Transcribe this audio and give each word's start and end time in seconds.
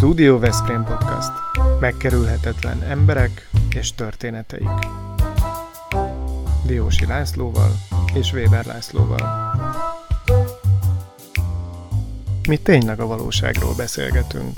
Studio 0.00 0.38
Veszprém 0.38 0.84
Podcast. 0.84 1.30
Megkerülhetetlen 1.80 2.82
emberek 2.82 3.48
és 3.74 3.94
történeteik. 3.94 4.68
Diósi 6.66 7.06
Lászlóval 7.06 7.70
és 8.14 8.32
Weber 8.32 8.64
Lászlóval. 8.64 9.54
Mi 12.48 12.56
tényleg 12.56 13.00
a 13.00 13.06
valóságról 13.06 13.74
beszélgetünk. 13.74 14.56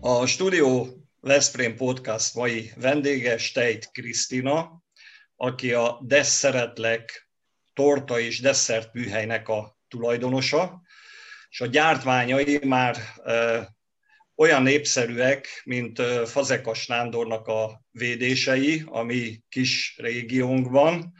A 0.00 0.26
Studio 0.26 0.86
Veszprém 1.20 1.76
Podcast 1.76 2.34
mai 2.34 2.72
vendége 2.80 3.38
Steit 3.38 3.90
Krisztina, 3.92 4.82
aki 5.36 5.72
a 5.72 5.98
Desszeretlek 6.02 7.30
torta 7.74 8.20
és 8.20 8.40
desszert 8.40 8.92
műhelynek 8.92 9.48
a 9.48 9.76
tulajdonosa, 9.88 10.84
és 11.56 11.62
a 11.62 11.66
gyártmányai 11.66 12.60
már 12.64 12.96
olyan 14.36 14.62
népszerűek, 14.62 15.62
mint 15.64 16.02
Fazekas 16.24 16.86
Nándornak 16.86 17.46
a 17.46 17.82
védései 17.90 18.82
a 18.86 19.02
mi 19.02 19.42
kis 19.48 19.96
régiónkban, 19.98 21.12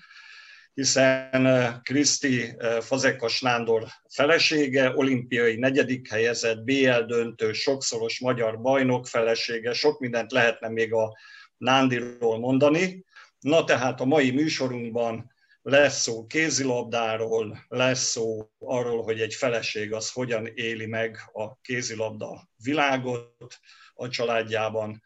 hiszen 0.74 1.80
Kriszti 1.82 2.56
Fazekas 2.80 3.40
Nándor 3.40 3.86
felesége, 4.14 4.92
olimpiai 4.96 5.56
negyedik 5.56 6.10
helyezett, 6.10 6.64
BL 6.64 7.00
döntő, 7.06 7.52
sokszoros 7.52 8.20
magyar 8.20 8.60
bajnok 8.60 9.06
felesége, 9.06 9.72
sok 9.72 10.00
mindent 10.00 10.32
lehetne 10.32 10.68
még 10.68 10.92
a 10.92 11.16
Nándiról 11.56 12.38
mondani. 12.38 13.04
Na 13.38 13.64
tehát 13.64 14.00
a 14.00 14.04
mai 14.04 14.30
műsorunkban 14.30 15.34
lesz 15.68 16.00
szó 16.00 16.26
kézilabdáról, 16.26 17.64
lesz 17.68 18.10
szó 18.10 18.50
arról, 18.58 19.02
hogy 19.02 19.20
egy 19.20 19.34
feleség 19.34 19.92
az 19.92 20.10
hogyan 20.10 20.46
éli 20.46 20.86
meg 20.86 21.18
a 21.32 21.60
kézilabda 21.60 22.48
világot 22.56 23.58
a 23.94 24.08
családjában, 24.08 25.02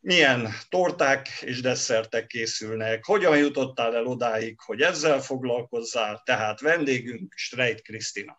milyen 0.00 0.48
torták 0.68 1.28
és 1.40 1.60
desszertek 1.60 2.26
készülnek, 2.26 3.04
hogyan 3.04 3.38
jutottál 3.38 3.94
el 3.94 4.06
odáig, 4.06 4.60
hogy 4.60 4.80
ezzel 4.80 5.20
foglalkozzál, 5.20 6.22
tehát 6.24 6.60
vendégünk 6.60 7.32
Streit 7.36 7.82
Krisztina. 7.82 8.36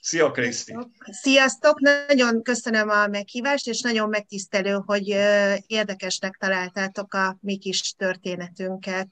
Szia, 0.00 0.30
Kriszti! 0.30 0.76
Sziasztok! 1.10 1.80
Nagyon 1.80 2.42
köszönöm 2.42 2.88
a 2.88 3.06
meghívást, 3.06 3.68
és 3.68 3.80
nagyon 3.80 4.08
megtisztelő, 4.08 4.82
hogy 4.86 5.08
érdekesnek 5.66 6.36
találtátok 6.36 7.14
a 7.14 7.38
mi 7.40 7.58
kis 7.58 7.92
történetünket. 7.92 9.08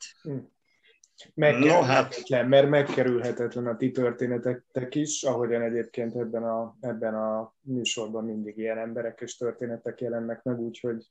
Megkerülhetetlen, 1.34 2.38
no, 2.38 2.44
hát... 2.44 2.48
mert 2.48 2.68
megkerülhetetlen 2.68 3.66
a 3.66 3.76
ti 3.76 3.90
történetek 3.90 4.94
is, 4.94 5.22
ahogyan 5.22 5.62
egyébként 5.62 6.14
ebben 6.16 6.42
a, 6.42 6.76
ebben 6.80 7.14
a 7.14 7.54
műsorban 7.60 8.24
mindig 8.24 8.58
ilyen 8.58 8.78
emberek 8.78 9.20
és 9.20 9.36
történetek 9.36 10.00
jelennek 10.00 10.42
meg, 10.42 10.60
úgyhogy 10.60 11.06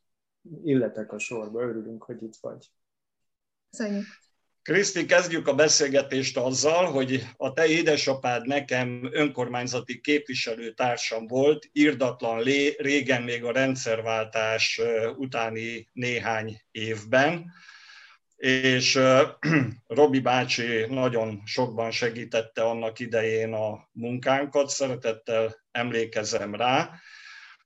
illetek 0.63 1.13
a 1.13 1.19
sorba, 1.19 1.61
örülünk, 1.61 2.03
hogy 2.03 2.23
itt 2.23 2.35
vagy. 2.41 2.71
Köszönjük. 3.69 4.05
Kriszti, 4.61 5.05
kezdjük 5.05 5.47
a 5.47 5.55
beszélgetést 5.55 6.37
azzal, 6.37 6.85
hogy 6.85 7.23
a 7.37 7.53
te 7.53 7.65
édesapád 7.65 8.47
nekem 8.47 9.09
önkormányzati 9.11 10.01
képviselőtársam 10.01 11.27
volt, 11.27 11.69
írdatlan 11.71 12.41
lé, 12.41 12.75
régen 12.77 13.21
még 13.21 13.43
a 13.43 13.51
rendszerváltás 13.51 14.81
utáni 15.17 15.89
néhány 15.93 16.61
évben 16.71 17.51
és 18.43 18.99
Robi 19.87 20.19
bácsi 20.19 20.85
nagyon 20.89 21.41
sokban 21.45 21.91
segítette 21.91 22.63
annak 22.63 22.99
idején 22.99 23.53
a 23.53 23.89
munkánkat, 23.91 24.69
szeretettel 24.69 25.55
emlékezem 25.71 26.55
rá. 26.55 26.99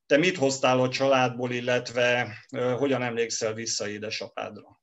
Te 0.05 0.17
mit 0.17 0.37
hoztál 0.37 0.79
a 0.79 0.89
családból, 0.89 1.51
illetve 1.51 2.37
hogyan 2.77 3.03
emlékszel 3.03 3.53
vissza 3.53 3.89
édesapádra? 3.89 4.76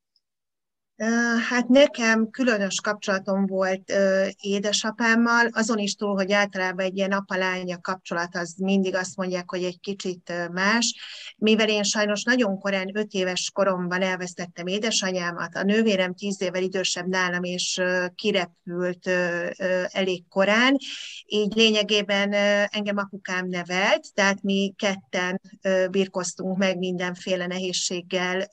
Hát 1.49 1.69
nekem 1.69 2.31
különös 2.31 2.81
kapcsolatom 2.81 3.47
volt 3.47 3.93
édesapámmal, 4.41 5.49
azon 5.53 5.79
is 5.79 5.95
túl, 5.95 6.15
hogy 6.15 6.33
általában 6.33 6.85
egy 6.85 6.97
ilyen 6.97 7.13
apalánya 7.13 7.81
kapcsolat, 7.81 8.37
az 8.37 8.55
mindig 8.57 8.95
azt 8.95 9.17
mondják, 9.17 9.51
hogy 9.51 9.63
egy 9.63 9.81
kicsit 9.81 10.33
más. 10.53 10.95
Mivel 11.37 11.69
én 11.69 11.83
sajnos 11.83 12.23
nagyon 12.23 12.59
korán, 12.59 12.97
öt 12.97 13.13
éves 13.13 13.51
koromban 13.53 14.03
elvesztettem 14.03 14.67
édesanyámat, 14.67 15.55
a 15.55 15.63
nővérem 15.63 16.15
tíz 16.15 16.43
évvel 16.43 16.63
idősebb 16.63 17.07
nálam, 17.07 17.43
és 17.43 17.81
kirepült 18.15 19.07
elég 19.87 20.29
korán, 20.29 20.77
így 21.27 21.55
lényegében 21.55 22.33
engem 22.71 22.97
apukám 22.97 23.49
nevelt, 23.49 24.15
tehát 24.15 24.43
mi 24.43 24.75
ketten 24.77 25.41
birkoztunk 25.91 26.57
meg 26.57 26.79
mindenféle 26.79 27.47
nehézséggel, 27.47 28.49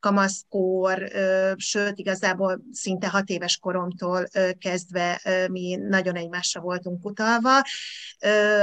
kamaszkor, 0.00 1.10
sőt, 1.56 1.98
igazából 1.98 2.62
szinte 2.72 3.08
hat 3.08 3.28
éves 3.28 3.56
koromtól 3.56 4.26
kezdve 4.58 5.20
mi 5.50 5.78
nagyon 5.88 6.16
egymásra 6.16 6.60
voltunk 6.60 7.04
utalva, 7.04 7.60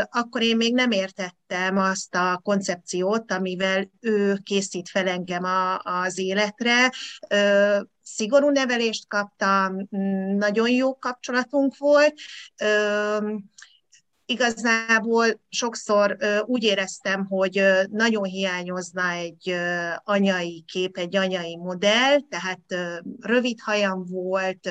akkor 0.09 0.41
én 0.41 0.55
még 0.55 0.73
nem 0.73 0.91
értettem 0.91 1.77
azt 1.77 2.15
a 2.15 2.39
koncepciót, 2.43 3.31
amivel 3.31 3.89
ő 3.99 4.37
készít 4.43 4.89
fel 4.89 5.07
engem 5.07 5.43
a, 5.43 5.79
az 5.79 6.17
életre, 6.17 6.91
szigorú 8.03 8.49
nevelést 8.49 9.07
kaptam, 9.07 9.87
nagyon 10.37 10.69
jó 10.69 10.97
kapcsolatunk 10.97 11.77
volt, 11.77 12.13
igazából 14.29 15.41
sokszor 15.49 16.17
úgy 16.45 16.63
éreztem, 16.63 17.25
hogy 17.25 17.63
nagyon 17.91 18.23
hiányozna 18.23 19.11
egy 19.11 19.55
anyai 20.03 20.63
kép, 20.67 20.97
egy 20.97 21.15
anyai 21.15 21.57
modell, 21.57 22.19
tehát 22.29 22.61
rövid 23.19 23.59
hajam 23.59 24.05
volt, 24.05 24.69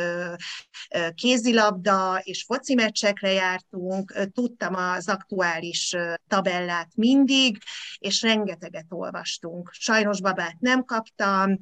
kézilabda 1.14 2.20
és 2.22 2.44
foci 2.44 2.74
meccsekre 2.74 3.32
jártunk, 3.32 4.28
tudtam 4.32 4.74
az 4.74 5.08
aktuális 5.08 5.96
tabellát 6.28 6.90
mindig, 6.94 7.58
és 7.98 8.22
rengeteget 8.22 8.86
olvastunk. 8.88 9.70
Sajnos 9.72 10.20
babát 10.20 10.56
nem 10.58 10.84
kaptam, 10.84 11.58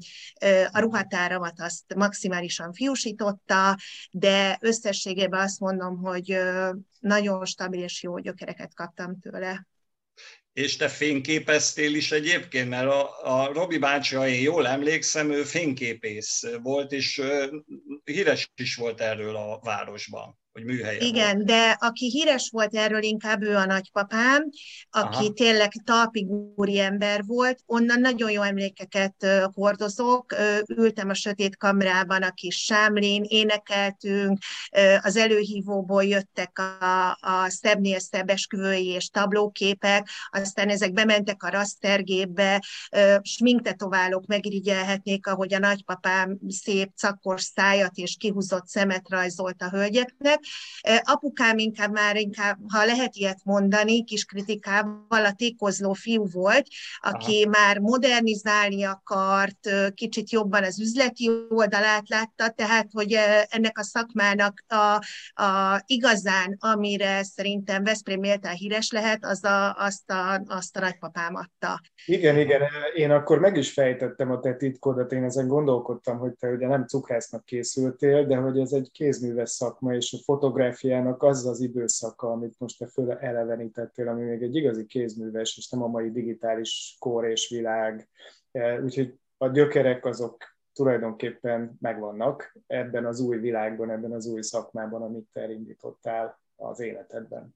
a 0.73 0.81
ruhatáramat 0.81 1.61
azt 1.61 1.95
maximálisan 1.95 2.73
fiúsította, 2.73 3.77
de 4.11 4.59
összességében 4.61 5.41
azt 5.41 5.61
mondom, 5.61 5.97
hogy 5.97 6.39
nagyon 7.01 7.45
stabil 7.45 7.86
és 7.87 8.03
jó 8.03 8.19
gyökereket 8.19 8.75
kaptam 8.75 9.19
tőle. 9.21 9.67
És 10.53 10.77
te 10.77 10.89
fényképeztél 10.89 11.95
is 11.95 12.13
egyébként, 12.13 12.69
mert 12.69 12.91
a, 12.91 13.23
a 13.23 13.53
Robi 13.53 13.79
bácsi, 13.79 14.15
ha 14.15 14.29
én 14.29 14.41
jól 14.41 14.67
emlékszem, 14.67 15.31
ő 15.31 15.43
fényképész 15.43 16.43
volt, 16.63 16.93
és 16.93 17.23
híres 18.05 18.53
is 18.57 18.77
volt 18.77 19.01
erről 19.01 19.37
a 19.37 19.61
városban 19.63 20.39
hogy 20.57 20.65
műhelye 20.65 20.99
Igen, 20.99 21.35
volt. 21.35 21.47
de 21.47 21.77
aki 21.79 22.11
híres 22.11 22.49
volt 22.53 22.75
erről, 22.75 23.03
inkább 23.03 23.43
ő 23.43 23.57
a 23.57 23.67
nagypapám, 23.67 24.49
aki 24.91 25.17
Aha. 25.17 25.33
tényleg 25.33 25.73
talpig 25.85 26.27
úri 26.55 26.79
ember 26.79 27.23
volt, 27.27 27.59
onnan 27.67 28.01
nagyon 28.01 28.31
jó 28.31 28.43
emlékeket 28.43 29.27
hordozok, 29.53 30.35
ültem 30.69 31.09
a 31.09 31.15
sötét 31.15 31.57
kamrában 31.57 32.23
a 32.23 32.31
kis 32.31 32.57
sámlén, 32.57 33.25
énekeltünk, 33.29 34.39
az 35.03 35.17
előhívóból 35.17 36.05
jöttek 36.05 36.59
a, 36.59 37.11
a 37.11 37.49
szebbnél 37.49 37.99
szebb 37.99 38.29
esküvői 38.29 38.87
és 38.87 39.09
tablóképek, 39.09 40.09
aztán 40.31 40.69
ezek 40.69 40.93
bementek 40.93 41.43
a 41.43 41.51
rastergépbe, 41.51 42.65
sminktetoválók 43.23 44.27
megirigyelhetnék, 44.27 45.27
ahogy 45.27 45.55
a 45.55 45.59
nagypapám 45.59 46.39
szép 46.49 46.91
cakkos 46.95 47.43
szájat 47.43 47.97
és 47.97 48.17
kihúzott 48.19 48.67
szemet 48.67 49.09
rajzolt 49.09 49.63
a 49.63 49.71
hölgyeknek, 49.71 50.45
Apukám 51.03 51.59
inkább 51.59 51.93
már, 51.93 52.17
inkább, 52.17 52.59
ha 52.69 52.85
lehet 52.85 53.15
ilyet 53.15 53.41
mondani, 53.45 54.05
kis 54.05 54.25
kritikával, 54.25 55.25
a 55.25 55.33
tékozló 55.33 55.93
fiú 55.93 56.27
volt, 56.33 56.67
aki 57.01 57.43
Aha. 57.43 57.51
már 57.51 57.79
modernizálni 57.79 58.85
akart, 58.85 59.71
kicsit 59.95 60.31
jobban 60.31 60.65
az 60.65 60.81
üzleti 60.81 61.31
oldalát 61.49 62.09
látta, 62.09 62.49
tehát, 62.49 62.89
hogy 62.93 63.17
ennek 63.49 63.79
a 63.79 63.83
szakmának 63.83 64.65
a, 64.67 64.95
a 65.43 65.83
igazán, 65.87 66.57
amire 66.59 67.23
szerintem 67.23 67.85
Veszprém 67.85 68.21
méltán 68.21 68.55
híres 68.55 68.91
lehet, 68.91 69.25
az 69.25 69.45
a, 69.45 69.75
azt, 69.75 70.11
a, 70.11 70.43
azt 70.47 70.77
a 70.77 70.81
nagypapám 70.81 71.35
adta. 71.35 71.81
Igen, 72.07 72.39
igen, 72.39 72.63
én 72.95 73.11
akkor 73.11 73.39
meg 73.39 73.57
is 73.57 73.73
fejtettem 73.73 74.31
a 74.31 74.41
te 74.41 74.55
titkodat, 74.55 75.13
én 75.13 75.25
ezen 75.25 75.49
gondolkodtam, 75.49 76.19
hogy 76.19 76.33
te 76.33 76.49
ugye 76.49 76.67
nem 76.67 76.87
cukrásznak 76.87 77.45
készültél, 77.45 78.27
de 78.27 78.37
hogy 78.37 78.59
ez 78.59 78.73
egy 78.73 78.91
kézműves 78.93 79.51
szakma, 79.51 79.95
és 79.95 80.13
a 80.13 80.23
fotográfiának 80.37 81.23
az 81.23 81.47
az 81.47 81.61
időszaka, 81.61 82.31
amit 82.31 82.55
most 82.59 82.79
te 82.79 82.87
föl 82.87 83.13
elevenítettél, 83.13 84.09
ami 84.09 84.23
még 84.23 84.43
egy 84.43 84.57
igazi 84.57 84.87
kézműves, 84.87 85.57
és 85.57 85.69
nem 85.69 85.83
a 85.83 85.87
mai 85.87 86.11
digitális 86.11 86.97
kor 86.99 87.25
és 87.25 87.49
világ. 87.49 88.09
E, 88.53 88.81
úgyhogy 88.81 89.15
a 89.37 89.49
gyökerek 89.49 90.05
azok 90.05 90.45
tulajdonképpen 90.73 91.77
megvannak 91.81 92.57
ebben 92.67 93.07
az 93.07 93.21
új 93.21 93.39
világban, 93.39 93.91
ebben 93.91 94.13
az 94.13 94.27
új 94.27 94.43
szakmában, 94.43 95.03
amit 95.03 95.29
te 95.33 95.41
elindítottál 95.41 96.41
az 96.57 96.81
életedben. 96.81 97.55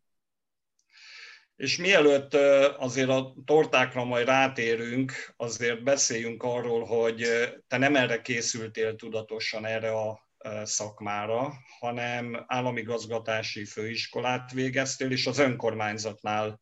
És 1.56 1.78
mielőtt 1.78 2.34
azért 2.78 3.08
a 3.08 3.34
tortákra 3.44 4.04
majd 4.04 4.26
rátérünk, 4.26 5.12
azért 5.36 5.82
beszéljünk 5.82 6.42
arról, 6.42 6.84
hogy 6.84 7.24
te 7.66 7.76
nem 7.76 7.96
erre 7.96 8.20
készültél 8.20 8.96
tudatosan 8.96 9.64
erre 9.66 9.90
a 9.90 10.29
szakmára, 10.64 11.52
hanem 11.80 12.44
állami 12.46 12.82
gazgatási 12.82 13.64
főiskolát 13.64 14.52
végeztél, 14.52 15.10
és 15.10 15.26
az 15.26 15.38
önkormányzatnál 15.38 16.60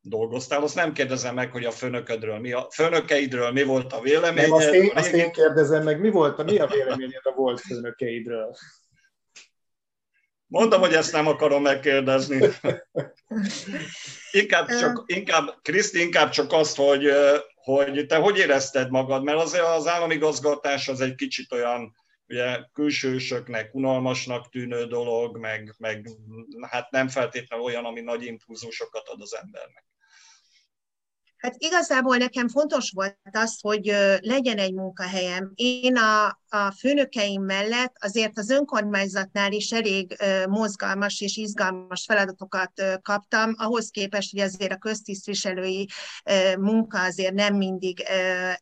dolgoztál. 0.00 0.62
Azt 0.62 0.74
nem 0.74 0.92
kérdezem 0.92 1.34
meg, 1.34 1.50
hogy 1.50 1.64
a 1.64 1.70
főnöködről, 1.70 2.38
mi 2.38 2.52
a 2.52 2.68
főnökeidről 2.70 3.50
mi 3.50 3.62
volt 3.62 3.92
a 3.92 4.00
véleményed. 4.00 4.48
Nem, 4.48 4.52
azt 4.52 4.72
én, 4.72 4.90
azt 4.94 5.12
én 5.12 5.32
kérdezem 5.32 5.82
meg, 5.82 6.00
mi 6.00 6.10
volt 6.10 6.38
a, 6.38 6.42
mi 6.42 6.58
a 6.58 6.66
véleményed 6.66 7.20
a 7.22 7.32
volt 7.32 7.60
főnökeidről? 7.60 8.56
Mondom, 10.46 10.80
hogy 10.80 10.92
ezt 10.92 11.12
nem 11.12 11.26
akarom 11.26 11.62
megkérdezni. 11.62 12.48
inkább 14.30 14.68
csak, 14.68 15.02
inkább, 15.06 15.58
Kriszti, 15.62 16.00
inkább 16.00 16.30
csak 16.30 16.52
azt, 16.52 16.76
hogy, 16.76 17.10
hogy 17.54 18.06
te 18.06 18.16
hogy 18.16 18.38
érezted 18.38 18.90
magad, 18.90 19.22
mert 19.22 19.38
azért 19.38 19.64
az 19.64 19.86
állami 19.86 20.16
gazgatás 20.16 20.88
az 20.88 21.00
egy 21.00 21.14
kicsit 21.14 21.52
olyan, 21.52 21.94
ugye 22.28 22.60
külsősöknek 22.72 23.74
unalmasnak 23.74 24.48
tűnő 24.48 24.86
dolog, 24.86 25.38
meg, 25.38 25.74
meg 25.78 26.08
hát 26.70 26.90
nem 26.90 27.08
feltétlenül 27.08 27.64
olyan, 27.64 27.84
ami 27.84 28.00
nagy 28.00 28.24
impulzusokat 28.24 29.08
ad 29.08 29.20
az 29.20 29.36
embernek. 29.36 29.84
Hát 31.36 31.54
igazából 31.58 32.16
nekem 32.16 32.48
fontos 32.48 32.90
volt 32.90 33.16
az, 33.32 33.58
hogy 33.60 33.84
legyen 34.20 34.58
egy 34.58 34.72
munkahelyem. 34.72 35.52
Én 35.54 35.96
a, 35.96 36.26
a 36.48 36.70
főnökeim 36.78 37.42
mellett 37.42 37.96
azért 38.00 38.38
az 38.38 38.50
önkormányzatnál 38.50 39.52
is 39.52 39.72
elég 39.72 40.16
mozgalmas 40.48 41.20
és 41.20 41.36
izgalmas 41.36 42.04
feladatokat 42.04 42.72
kaptam, 43.02 43.54
ahhoz 43.56 43.90
képest, 43.90 44.30
hogy 44.30 44.40
azért 44.40 44.72
a 44.72 44.78
köztisztviselői 44.78 45.88
munka 46.58 47.02
azért 47.02 47.34
nem 47.34 47.54
mindig 47.56 48.04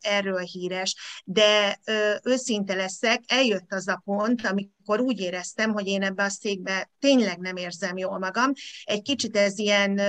erről 0.00 0.40
híres, 0.40 1.22
de 1.24 1.80
őszinte 2.22 2.74
leszek, 2.74 3.22
eljött 3.26 3.72
az 3.72 3.88
a 3.88 4.02
pont, 4.04 4.46
amikor 4.46 4.83
úgy 5.00 5.20
éreztem, 5.20 5.72
hogy 5.72 5.86
én 5.86 6.02
ebbe 6.02 6.22
a 6.22 6.28
székbe 6.28 6.90
tényleg 6.98 7.38
nem 7.38 7.56
érzem 7.56 7.96
jól 7.96 8.18
magam. 8.18 8.52
Egy 8.84 9.02
kicsit 9.02 9.36
ez 9.36 9.58
ilyen 9.58 10.00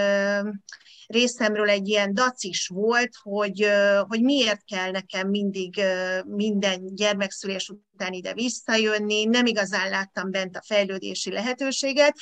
részemről 1.07 1.69
egy 1.69 1.87
ilyen 1.87 2.13
dacis 2.13 2.67
volt, 2.67 3.09
hogy, 3.21 3.67
hogy 4.07 4.21
miért 4.21 4.63
kell 4.63 4.91
nekem 4.91 5.29
mindig 5.29 5.81
minden 6.25 6.95
gyermekszülés 6.95 7.71
után 7.95 8.13
ide 8.13 8.33
visszajönni, 8.33 9.25
nem 9.25 9.45
igazán 9.45 9.89
láttam 9.89 10.31
bent 10.31 10.55
a 10.57 10.63
fejlődési 10.65 11.31
lehetőséget, 11.31 12.15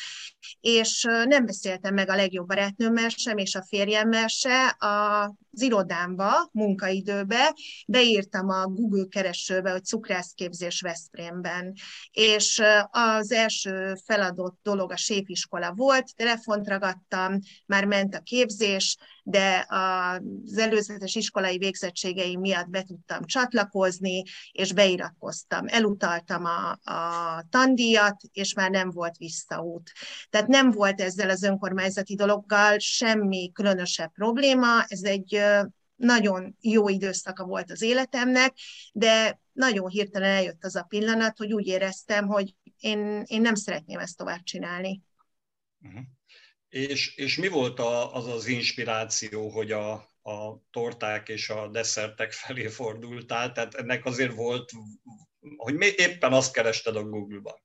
és 0.62 1.04
nem 1.26 1.46
beszéltem 1.46 1.94
meg 1.94 2.10
a 2.10 2.16
legjobb 2.16 2.48
barátnőmmel 2.48 3.10
sem, 3.10 3.38
és 3.38 3.56
a 3.56 3.64
férjemmel 3.64 4.28
se 4.28 4.76
az 4.78 5.62
irodámba, 5.62 6.50
munkaidőbe, 6.52 7.56
beírtam 7.88 8.50
a 8.50 8.66
Google 8.66 9.06
keresőbe, 9.10 9.72
hogy 9.72 9.86
cukrászképzés 9.86 10.82
Veszprémben, 10.82 11.74
és 12.12 12.62
az 12.92 13.32
első 13.32 13.94
feladott 14.06 14.60
dolog 14.64 14.92
a 14.92 14.98
séfiskola 14.98 15.74
volt, 15.76 16.16
telefont 16.16 16.68
ragadtam, 16.68 17.40
már 17.66 17.86
ment 17.86 18.16
a 18.16 18.20
képzés, 18.20 18.98
de 19.24 19.66
az 19.68 20.58
előzetes 20.58 21.16
iskolai 21.16 21.58
végzettségeim 21.58 22.40
miatt 22.40 22.70
be 22.70 22.84
tudtam 22.84 23.26
csatlakozni, 23.26 24.24
és 24.52 24.74
beiratkoztam. 24.74 25.66
Elutaltam 25.68 26.46
a, 26.46 26.72
a 26.72 27.46
tandíjat, 27.50 28.22
és 28.32 28.54
már 28.54 28.70
nem 28.70 28.90
volt 28.90 29.18
visszaút. 29.18 29.92
Tehát 30.30 30.48
nem 30.48 30.72
volt 30.72 31.02
ezzel 31.02 31.30
az 31.30 31.44
önkormányzati 31.44 32.16
dologgal 32.16 32.80
semmi 32.80 33.52
különösebb 33.54 34.12
probléma, 34.12 34.84
ez 34.88 35.04
egy 35.04 35.42
nagyon 35.96 36.58
jó 36.62 36.90
időszaka 36.90 37.46
volt 37.46 37.72
az 37.72 37.82
életemnek, 37.82 38.54
de 38.94 39.40
nagyon 39.52 39.90
hirtelen 39.90 40.30
eljött 40.30 40.64
az 40.64 40.76
a 40.76 40.84
pillanat, 40.84 41.38
hogy 41.38 41.54
úgy 41.54 41.68
éreztem, 41.68 42.28
hogy 42.28 42.56
én, 42.80 43.24
én 43.26 43.42
nem 43.42 43.56
szeretném 43.56 44.00
ezt 44.00 44.18
tovább 44.18 44.44
csinálni. 44.44 45.02
Uh-huh. 45.82 46.02
És, 46.74 47.16
és 47.16 47.38
mi 47.38 47.48
volt 47.48 47.80
a, 47.80 48.16
az 48.16 48.28
az 48.28 48.46
inspiráció, 48.46 49.50
hogy 49.50 49.72
a, 49.72 49.92
a 50.22 50.62
torták 50.72 51.30
és 51.30 51.50
a 51.50 51.68
desszertek 51.68 52.32
felé 52.32 52.68
fordultál? 52.68 53.52
Tehát 53.52 53.74
ennek 53.76 54.06
azért 54.06 54.34
volt, 54.34 54.72
hogy 55.58 55.74
mi 55.74 55.86
éppen 55.96 56.34
azt 56.34 56.54
kerested 56.54 56.96
a 56.96 57.04
Google-ban. 57.04 57.56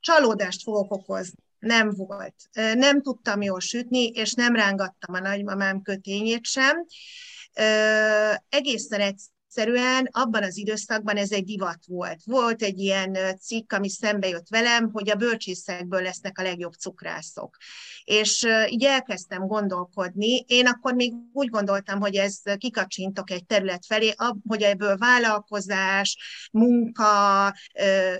Csalódást 0.00 0.62
fogok 0.62 0.92
okozni. 0.92 1.42
Nem 1.58 1.90
volt. 1.90 2.34
Nem 2.74 3.02
tudtam 3.02 3.42
jól 3.42 3.60
sütni, 3.60 4.06
és 4.06 4.32
nem 4.32 4.54
rángattam 4.54 5.14
a 5.14 5.20
nagymamám 5.20 5.82
kötényét 5.82 6.44
sem. 6.44 6.86
Egészen 8.48 9.00
egyszerűen 9.54 10.08
abban 10.10 10.42
az 10.42 10.56
időszakban 10.56 11.16
ez 11.16 11.32
egy 11.32 11.44
divat 11.44 11.78
volt. 11.86 12.20
Volt 12.24 12.62
egy 12.62 12.78
ilyen 12.78 13.16
cikk, 13.40 13.72
ami 13.72 13.88
szembe 13.88 14.28
jött 14.28 14.48
velem, 14.48 14.90
hogy 14.92 15.10
a 15.10 15.14
bölcsészekből 15.14 16.02
lesznek 16.02 16.38
a 16.38 16.42
legjobb 16.42 16.72
cukrászok. 16.72 17.56
És 18.04 18.46
így 18.68 18.84
elkezdtem 18.84 19.46
gondolkodni. 19.46 20.44
Én 20.46 20.66
akkor 20.66 20.94
még 20.94 21.14
úgy 21.32 21.48
gondoltam, 21.48 22.00
hogy 22.00 22.16
ez 22.16 22.40
kikacsintok 22.56 23.30
egy 23.30 23.46
terület 23.46 23.86
felé, 23.86 24.14
hogy 24.46 24.62
ebből 24.62 24.96
vállalkozás, 24.96 26.16
munka, 26.52 27.54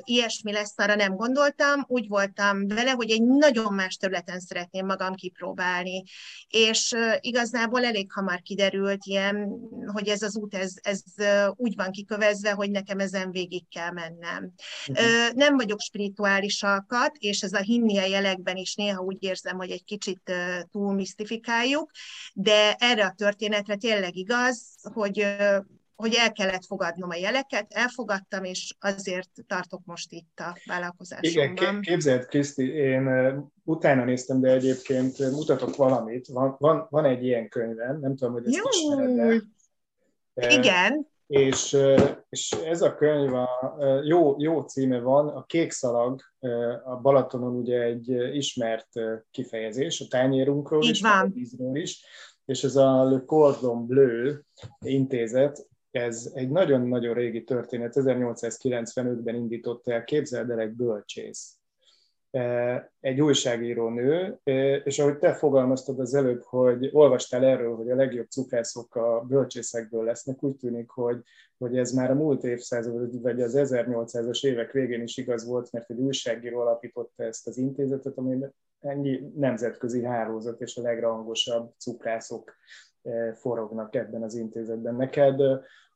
ilyesmi 0.05 0.53
lesz, 0.53 0.75
arra 0.77 0.95
nem 0.95 1.15
gondoltam. 1.15 1.85
Úgy 1.87 2.09
voltam 2.09 2.69
vele, 2.69 2.91
hogy 2.91 3.11
egy 3.11 3.23
nagyon 3.23 3.75
más 3.75 3.97
területen 3.97 4.41
szeretném 4.41 4.87
magam 4.87 5.15
kipróbálni. 5.15 6.03
És 6.49 6.95
igazából 7.21 7.85
elég 7.85 8.13
hamar 8.13 8.41
kiderült 8.41 9.05
ilyen, 9.05 9.49
hogy 9.93 10.09
ez 10.09 10.23
az 10.23 10.37
út, 10.37 10.55
ez, 10.55 10.73
ez 10.83 11.03
úgy 11.57 11.75
van 11.77 11.91
kikövezve, 11.91 12.51
hogy 12.51 12.71
nekem 12.71 12.99
ezen 12.99 13.31
végig 13.31 13.69
kell 13.69 13.91
mennem. 13.91 14.53
Uh-huh. 14.89 15.33
Nem 15.35 15.57
vagyok 15.57 15.81
spirituális 15.81 16.63
alkat, 16.63 17.17
és 17.19 17.43
ez 17.43 17.53
a 17.53 17.61
hinni 17.61 17.99
a 17.99 18.07
jelekben 18.07 18.57
is 18.57 18.75
néha 18.75 19.03
úgy 19.03 19.23
érzem, 19.23 19.57
hogy 19.57 19.71
egy 19.71 19.85
kicsit 19.85 20.33
túl 20.71 20.95
misztifikáljuk, 20.95 21.91
de 22.35 22.75
erre 22.79 23.05
a 23.05 23.15
történetre 23.17 23.77
tényleg 23.77 24.17
igaz, 24.17 24.75
hogy 24.93 25.27
hogy 26.03 26.15
el 26.15 26.33
kellett 26.33 26.65
fogadnom 26.65 27.11
a 27.11 27.15
jeleket, 27.17 27.73
elfogadtam, 27.73 28.45
és 28.45 28.75
azért 28.81 29.31
tartok 29.47 29.81
most 29.85 30.13
itt 30.13 30.41
a 30.41 30.57
vállalkozásomban. 30.67 31.53
Igen, 31.53 31.81
képzeld, 31.81 32.27
Kriszti, 32.27 32.69
én 32.69 33.09
utána 33.65 34.05
néztem, 34.05 34.41
de 34.41 34.51
egyébként 34.51 35.19
mutatok 35.19 35.77
valamit. 35.77 36.27
Van, 36.27 36.57
van, 36.59 36.87
van 36.91 37.05
egy 37.05 37.25
ilyen 37.25 37.49
könyvem, 37.49 38.01
nem 38.01 38.17
tudom, 38.17 38.33
hogy 38.33 38.47
ezt 38.47 38.69
ismered 38.71 39.43
Igen 40.35 41.12
és, 41.27 41.77
és 42.29 42.51
ez 42.51 42.83
a 42.83 42.95
könyv, 42.95 43.35
a, 43.35 43.77
jó, 44.05 44.35
jó 44.39 44.61
címe 44.61 45.01
van, 45.01 45.29
a 45.29 45.45
kék 45.45 45.71
szalag, 45.71 46.21
a 46.85 46.97
Balatonon 46.97 47.57
ugye 47.57 47.83
egy 47.83 48.09
ismert 48.35 48.89
kifejezés, 49.31 50.01
a 50.01 50.07
tányérunkról 50.09 50.83
Így 50.83 50.91
is, 50.91 51.01
van. 51.01 51.27
a 51.27 51.31
vízről 51.35 51.77
is, 51.77 52.05
és 52.45 52.65
ez 52.65 52.77
a 52.77 53.05
Le 53.05 53.23
Cordon 53.27 53.87
Bleu 53.87 54.35
intézet, 54.85 55.67
ez 55.91 56.31
egy 56.35 56.51
nagyon-nagyon 56.51 57.15
régi 57.15 57.45
történet, 57.45 57.93
1895-ben 57.97 59.35
indított 59.35 59.89
el, 59.89 60.05
képzeld 60.05 60.51
el 60.51 60.59
egy 60.59 60.73
bölcsész 60.73 61.57
egy 63.01 63.21
újságíró 63.21 63.89
nő, 63.89 64.39
és 64.85 64.99
ahogy 64.99 65.19
te 65.19 65.33
fogalmaztad 65.33 65.99
az 65.99 66.15
előbb, 66.15 66.43
hogy 66.43 66.91
olvastál 66.93 67.45
erről, 67.45 67.77
hogy 67.77 67.91
a 67.91 67.95
legjobb 67.95 68.29
cukrászok 68.29 68.97
a 68.97 69.25
bölcsészekből 69.29 70.05
lesznek, 70.05 70.43
úgy 70.43 70.57
tűnik, 70.57 70.91
hogy, 70.91 71.23
hogy 71.59 71.79
ez 71.79 71.93
már 71.93 72.11
a 72.11 72.15
múlt 72.15 72.45
évszázad, 72.45 73.23
vagy 73.23 73.43
az 73.43 73.55
1800-as 73.57 74.47
évek 74.47 74.73
végén 74.73 75.03
is 75.03 75.17
igaz 75.17 75.47
volt, 75.47 75.73
mert 75.73 75.91
egy 75.91 75.99
újságíró 75.99 76.61
alapította 76.61 77.25
ezt 77.25 77.47
az 77.47 77.57
intézetet, 77.57 78.17
ami 78.17 78.39
ennyi 78.81 79.33
nemzetközi 79.37 80.05
hálózat 80.05 80.61
és 80.61 80.77
a 80.77 80.83
legrangosabb 80.83 81.73
cukrászok 81.79 82.55
forognak 83.35 83.95
ebben 83.95 84.23
az 84.23 84.35
intézetben. 84.35 84.95
Neked 84.95 85.41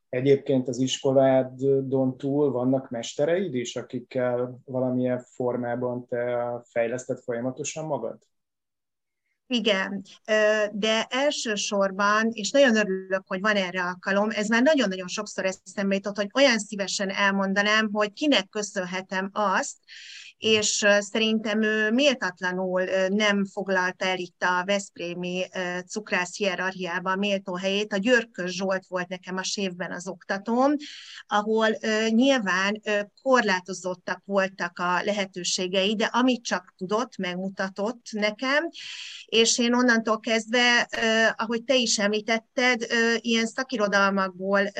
Egyébként 0.08 0.68
az 0.68 0.78
iskoládon 0.78 2.16
túl 2.16 2.52
vannak 2.52 2.90
mestereid 2.90 3.54
is, 3.54 3.76
akikkel 3.76 4.60
valamilyen 4.64 5.18
formában 5.18 6.06
te 6.06 6.50
fejleszted 6.70 7.18
folyamatosan 7.18 7.86
magad? 7.86 8.18
Igen, 9.48 10.02
de 10.72 11.06
elsősorban, 11.08 12.30
és 12.32 12.50
nagyon 12.50 12.76
örülök, 12.76 13.22
hogy 13.26 13.40
van 13.40 13.56
erre 13.56 13.82
alkalom, 13.82 14.30
ez 14.30 14.48
már 14.48 14.62
nagyon-nagyon 14.62 15.08
sokszor 15.08 15.44
eszembe 15.44 15.94
jutott, 15.94 16.16
hogy 16.16 16.30
olyan 16.34 16.58
szívesen 16.58 17.10
elmondanám, 17.10 17.88
hogy 17.92 18.12
kinek 18.12 18.48
köszönhetem 18.48 19.30
azt, 19.32 19.76
és 20.38 20.86
szerintem 20.98 21.62
ő 21.62 21.90
méltatlanul 21.90 22.82
nem 23.08 23.44
foglalta 23.44 24.04
el 24.04 24.18
itt 24.18 24.42
a 24.42 24.64
Veszprémi 24.64 25.44
cukrász 25.86 26.36
hierarchiában 26.36 27.18
méltó 27.18 27.54
helyét. 27.54 27.92
A 27.92 27.96
Györkös 27.96 28.54
Zsolt 28.54 28.86
volt 28.86 29.08
nekem 29.08 29.36
a 29.36 29.42
sévben 29.42 29.92
az 29.92 30.08
oktatóm, 30.08 30.72
ahol 31.26 31.68
nyilván 32.08 32.80
korlátozottak 33.22 34.22
voltak 34.24 34.78
a 34.78 35.02
lehetőségei, 35.02 35.94
de 35.94 36.04
amit 36.04 36.44
csak 36.44 36.74
tudott, 36.76 37.16
megmutatott 37.16 38.06
nekem, 38.10 38.68
és 39.26 39.58
én 39.58 39.74
onnantól 39.74 40.20
kezdve, 40.20 40.88
ahogy 41.36 41.64
te 41.64 41.74
is 41.74 41.98
említetted, 41.98 42.86
ilyen 43.16 43.46
szakirodalmakból 43.46 44.70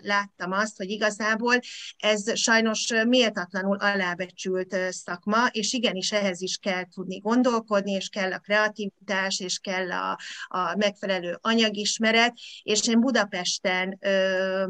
láttam 0.00 0.52
azt, 0.52 0.76
hogy 0.76 0.90
igazából 0.90 1.58
ez 1.96 2.38
sajnos 2.38 2.92
méltatlanul 3.06 3.76
alábecsült 3.76 4.76
szakma, 5.04 5.46
és 5.50 5.72
igenis 5.72 6.12
ehhez 6.12 6.40
is 6.40 6.56
kell 6.56 6.84
tudni 6.88 7.18
gondolkodni, 7.18 7.92
és 7.92 8.08
kell 8.08 8.32
a 8.32 8.38
kreativitás, 8.38 9.40
és 9.40 9.58
kell 9.58 9.92
a, 9.92 10.18
a 10.48 10.76
megfelelő 10.76 11.38
anyagismeret, 11.40 12.34
és 12.62 12.88
én 12.88 13.00
Budapesten 13.00 13.98
ö, 14.00 14.64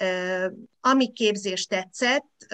ö, 0.00 0.46
ami 0.90 1.12
képzés 1.12 1.66
tetszett, 1.66 2.46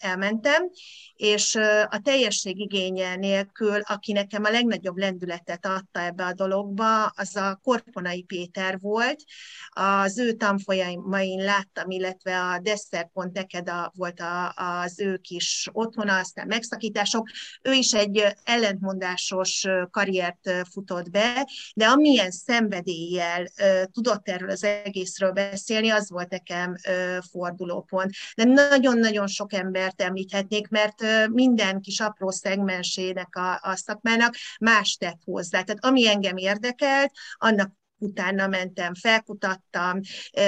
elmentem, 0.00 0.70
és 1.14 1.54
a 1.88 2.00
teljesség 2.02 2.58
igénye 2.58 3.16
nélkül, 3.16 3.80
aki 3.80 4.12
nekem 4.12 4.44
a 4.44 4.50
legnagyobb 4.50 4.96
lendületet 4.96 5.66
adta 5.66 6.00
ebbe 6.00 6.24
a 6.24 6.32
dologba, 6.32 7.06
az 7.06 7.36
a 7.36 7.60
Korponai 7.62 8.22
Péter 8.22 8.78
volt. 8.78 9.22
Az 9.68 10.18
ő 10.18 10.32
tanfolyamain 10.32 11.44
láttam, 11.44 11.90
illetve 11.90 12.40
a 12.40 12.58
Desszerpont 12.58 13.32
neked 13.32 13.68
a, 13.68 13.92
volt 13.96 14.20
a, 14.20 14.52
az 14.82 15.00
ő 15.00 15.16
kis 15.16 15.68
otthona, 15.72 16.18
aztán 16.18 16.46
megszakítások. 16.46 17.28
Ő 17.62 17.72
is 17.72 17.92
egy 17.92 18.26
ellentmondásos 18.44 19.66
karriert 19.90 20.50
futott 20.70 21.10
be, 21.10 21.48
de 21.74 21.86
amilyen 21.86 22.30
szenvedéllyel 22.30 23.46
tudott 23.92 24.28
erről 24.28 24.50
az 24.50 24.64
egészről 24.64 25.32
beszélni, 25.32 25.90
az 25.90 26.10
volt 26.10 26.30
nekem 26.30 26.74
fordulópont. 27.22 28.10
De 28.36 28.44
nagyon-nagyon 28.44 29.26
sok 29.26 29.52
embert 29.52 30.02
említhetnék, 30.02 30.68
mert 30.68 31.28
minden 31.28 31.80
kis 31.80 32.00
apró 32.00 32.30
szegmensének 32.30 33.36
a, 33.36 33.52
a 33.62 33.76
szakmának 33.76 34.34
más 34.60 34.96
tett 34.96 35.20
hozzá. 35.24 35.62
Tehát 35.62 35.84
ami 35.84 36.08
engem 36.08 36.36
érdekelt, 36.36 37.10
annak 37.34 37.78
utána 38.00 38.46
mentem, 38.46 38.94
felkutattam. 38.94 40.00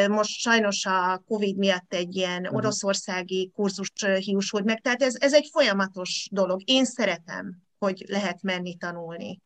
Most 0.08 0.38
sajnos 0.40 0.86
a 0.86 1.22
Covid 1.26 1.56
miatt 1.56 1.94
egy 1.94 2.16
ilyen 2.16 2.42
mhm. 2.42 2.54
oroszországi 2.54 3.50
kurzus 3.54 3.92
hiúsult 4.18 4.64
meg, 4.64 4.80
tehát 4.80 5.02
ez, 5.02 5.14
ez 5.18 5.34
egy 5.34 5.48
folyamatos 5.52 6.28
dolog. 6.30 6.60
Én 6.64 6.84
szeretem, 6.84 7.56
hogy 7.78 8.04
lehet 8.08 8.42
menni 8.42 8.76
tanulni. 8.76 9.40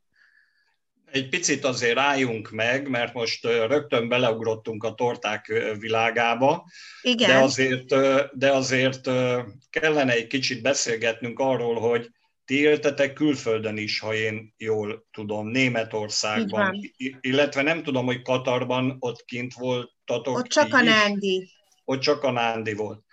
Egy 1.16 1.28
picit 1.28 1.64
azért 1.64 1.98
álljunk 1.98 2.50
meg, 2.50 2.88
mert 2.88 3.14
most 3.14 3.44
rögtön 3.44 4.08
beleugrottunk 4.08 4.84
a 4.84 4.94
torták 4.94 5.74
világába, 5.78 6.66
Igen. 7.02 7.28
De, 7.28 7.38
azért, 7.38 7.94
de 8.38 8.50
azért 8.50 9.10
kellene 9.70 10.12
egy 10.12 10.26
kicsit 10.26 10.62
beszélgetnünk 10.62 11.38
arról, 11.38 11.80
hogy 11.80 12.10
ti 12.44 12.60
éltetek 12.60 13.12
külföldön 13.12 13.76
is, 13.76 13.98
ha 13.98 14.14
én 14.14 14.54
jól 14.56 15.06
tudom, 15.10 15.48
Németországban, 15.48 16.80
illetve 17.20 17.62
nem 17.62 17.82
tudom, 17.82 18.06
hogy 18.06 18.22
Katarban 18.22 18.96
ott 18.98 19.24
kint 19.24 19.54
voltatok. 19.54 20.36
Ott 20.36 20.46
csak 20.46 20.74
a 20.74 20.82
Nándi. 20.82 21.50
Ott 21.84 22.00
csak 22.00 22.22
a 22.22 22.30
Nándi 22.30 22.74
volt 22.74 23.05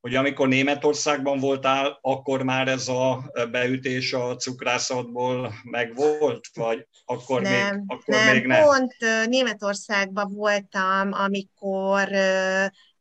hogy 0.00 0.14
amikor 0.14 0.48
Németországban 0.48 1.38
voltál, 1.38 1.98
akkor 2.00 2.42
már 2.42 2.68
ez 2.68 2.88
a 2.88 3.30
beütés 3.50 4.12
a 4.12 4.36
cukrászatból 4.36 5.52
megvolt, 5.64 6.48
vagy 6.54 6.86
akkor 7.04 7.42
nem, 7.42 7.74
még, 7.76 7.84
akkor 7.86 8.14
nem, 8.14 8.34
még 8.34 8.46
nem? 8.46 8.64
Pont 8.64 8.94
Németországban 9.26 10.32
voltam, 10.32 11.12
amikor 11.12 12.08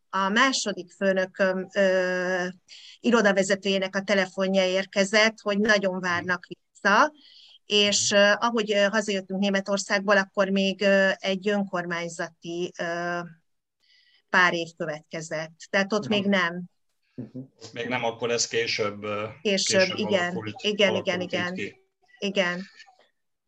a 0.10 0.30
második 0.30 0.92
főnököm 0.92 1.68
ö, 1.74 2.46
irodavezetőjének 3.00 3.96
a 3.96 4.02
telefonja 4.02 4.66
érkezett, 4.66 5.40
hogy 5.42 5.60
nagyon 5.60 6.00
várnak 6.00 6.46
vissza, 6.48 7.12
és 7.66 8.12
uh, 8.12 8.46
ahogy 8.46 8.74
uh, 8.74 8.86
hazajöttünk 8.86 9.40
Németországból, 9.40 10.18
akkor 10.18 10.50
még 10.50 10.82
uh, 10.82 11.12
egy 11.16 11.50
önkormányzati 11.50 12.74
uh, 12.80 13.28
pár 14.30 14.54
év 14.54 14.68
következett. 14.78 15.54
Tehát 15.70 15.94
ott 15.94 16.08
még 16.08 16.26
nem. 16.26 16.64
Még 17.74 17.88
nem, 17.88 18.04
akkor 18.04 18.32
ez 18.32 18.48
később. 18.48 19.06
Később, 19.42 19.80
később 19.80 19.98
igen. 19.98 20.24
Alakult, 20.24 20.62
igen, 20.62 20.96
igen, 20.96 21.22
igen. 21.22 21.56
Igen. 22.20 22.66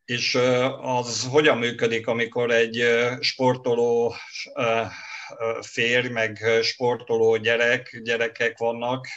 És 0.05 0.37
az 0.81 1.27
hogyan 1.27 1.57
működik, 1.57 2.07
amikor 2.07 2.51
egy 2.51 2.83
sportoló 3.19 4.15
férj, 5.61 6.07
meg 6.07 6.37
sportoló 6.61 7.35
gyerek, 7.37 7.99
gyerekek 8.03 8.57
vannak, 8.57 9.07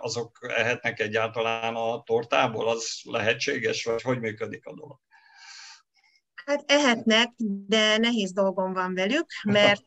azok 0.00 0.38
ehetnek 0.56 1.00
egyáltalán 1.00 1.74
a 1.74 2.02
tortából? 2.02 2.68
Az 2.68 3.00
lehetséges, 3.02 3.84
vagy 3.84 4.02
hogy 4.02 4.20
működik 4.20 4.66
a 4.66 4.74
dolog? 4.74 4.98
Hát 6.44 6.64
ehetnek, 6.66 7.30
de 7.66 7.96
nehéz 7.96 8.32
dolgom 8.32 8.72
van 8.72 8.94
velük, 8.94 9.26
mert 9.42 9.86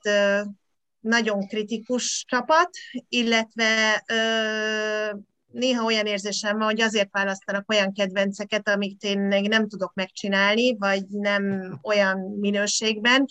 nagyon 1.04 1.48
kritikus 1.48 2.26
csapat, 2.28 2.70
illetve 3.10 4.04
ö, 4.08 5.18
néha 5.52 5.84
olyan 5.84 6.06
érzésem 6.06 6.58
van, 6.58 6.68
hogy 6.68 6.82
azért 6.82 7.12
választanak 7.12 7.70
olyan 7.72 7.94
kedvenceket, 7.94 8.70
amit 8.70 9.04
én 9.04 9.20
nem 9.50 9.68
tudok 9.68 9.94
megcsinálni, 9.94 10.78
vagy 10.78 11.08
nem 11.08 11.74
olyan 11.82 12.20
minőségben, 12.40 13.26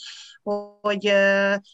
hogy 0.81 1.13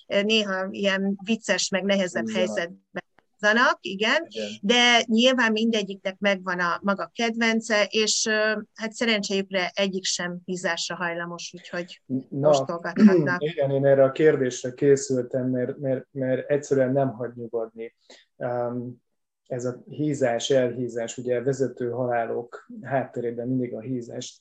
néha 0.07 0.67
ilyen 0.71 1.19
vicces, 1.25 1.69
meg 1.69 1.83
nehezebb 1.85 2.31
helyzetben 2.31 3.07
játszanak, 3.41 3.79
igen, 3.81 4.27
igen, 4.29 4.49
de 4.63 5.03
nyilván 5.07 5.53
mindegyiknek 5.53 6.19
megvan 6.19 6.61
a 6.61 6.81
maga 6.83 7.11
kedvence, 7.15 7.87
és 7.91 8.29
hát 8.75 8.93
szerencséjükre 8.93 9.71
egyik 9.75 10.05
sem 10.05 10.39
hízásra 10.45 10.97
hajlamos, 10.97 11.53
úgyhogy 11.55 12.03
Na, 12.29 12.67
Igen, 13.39 13.71
én 13.71 13.87
erre 13.87 14.05
a 14.05 14.13
kérdésre 14.13 14.73
készültem, 14.73 15.51
mert, 15.51 15.79
mert, 15.79 16.07
mert 16.13 16.51
egyszerűen 16.51 16.93
nem 16.93 17.13
hagy 17.13 17.33
nyugodni. 17.35 17.95
Um, 18.37 19.03
ez 19.47 19.65
a 19.65 19.83
hízás, 19.89 20.51
elhízás, 20.51 21.19
ugye 21.19 21.39
a 21.39 21.43
vezető 21.43 21.91
halálok 21.91 22.67
hátterében 22.83 23.49
mindig 23.49 23.75
a 23.75 23.81
hízást 23.81 24.41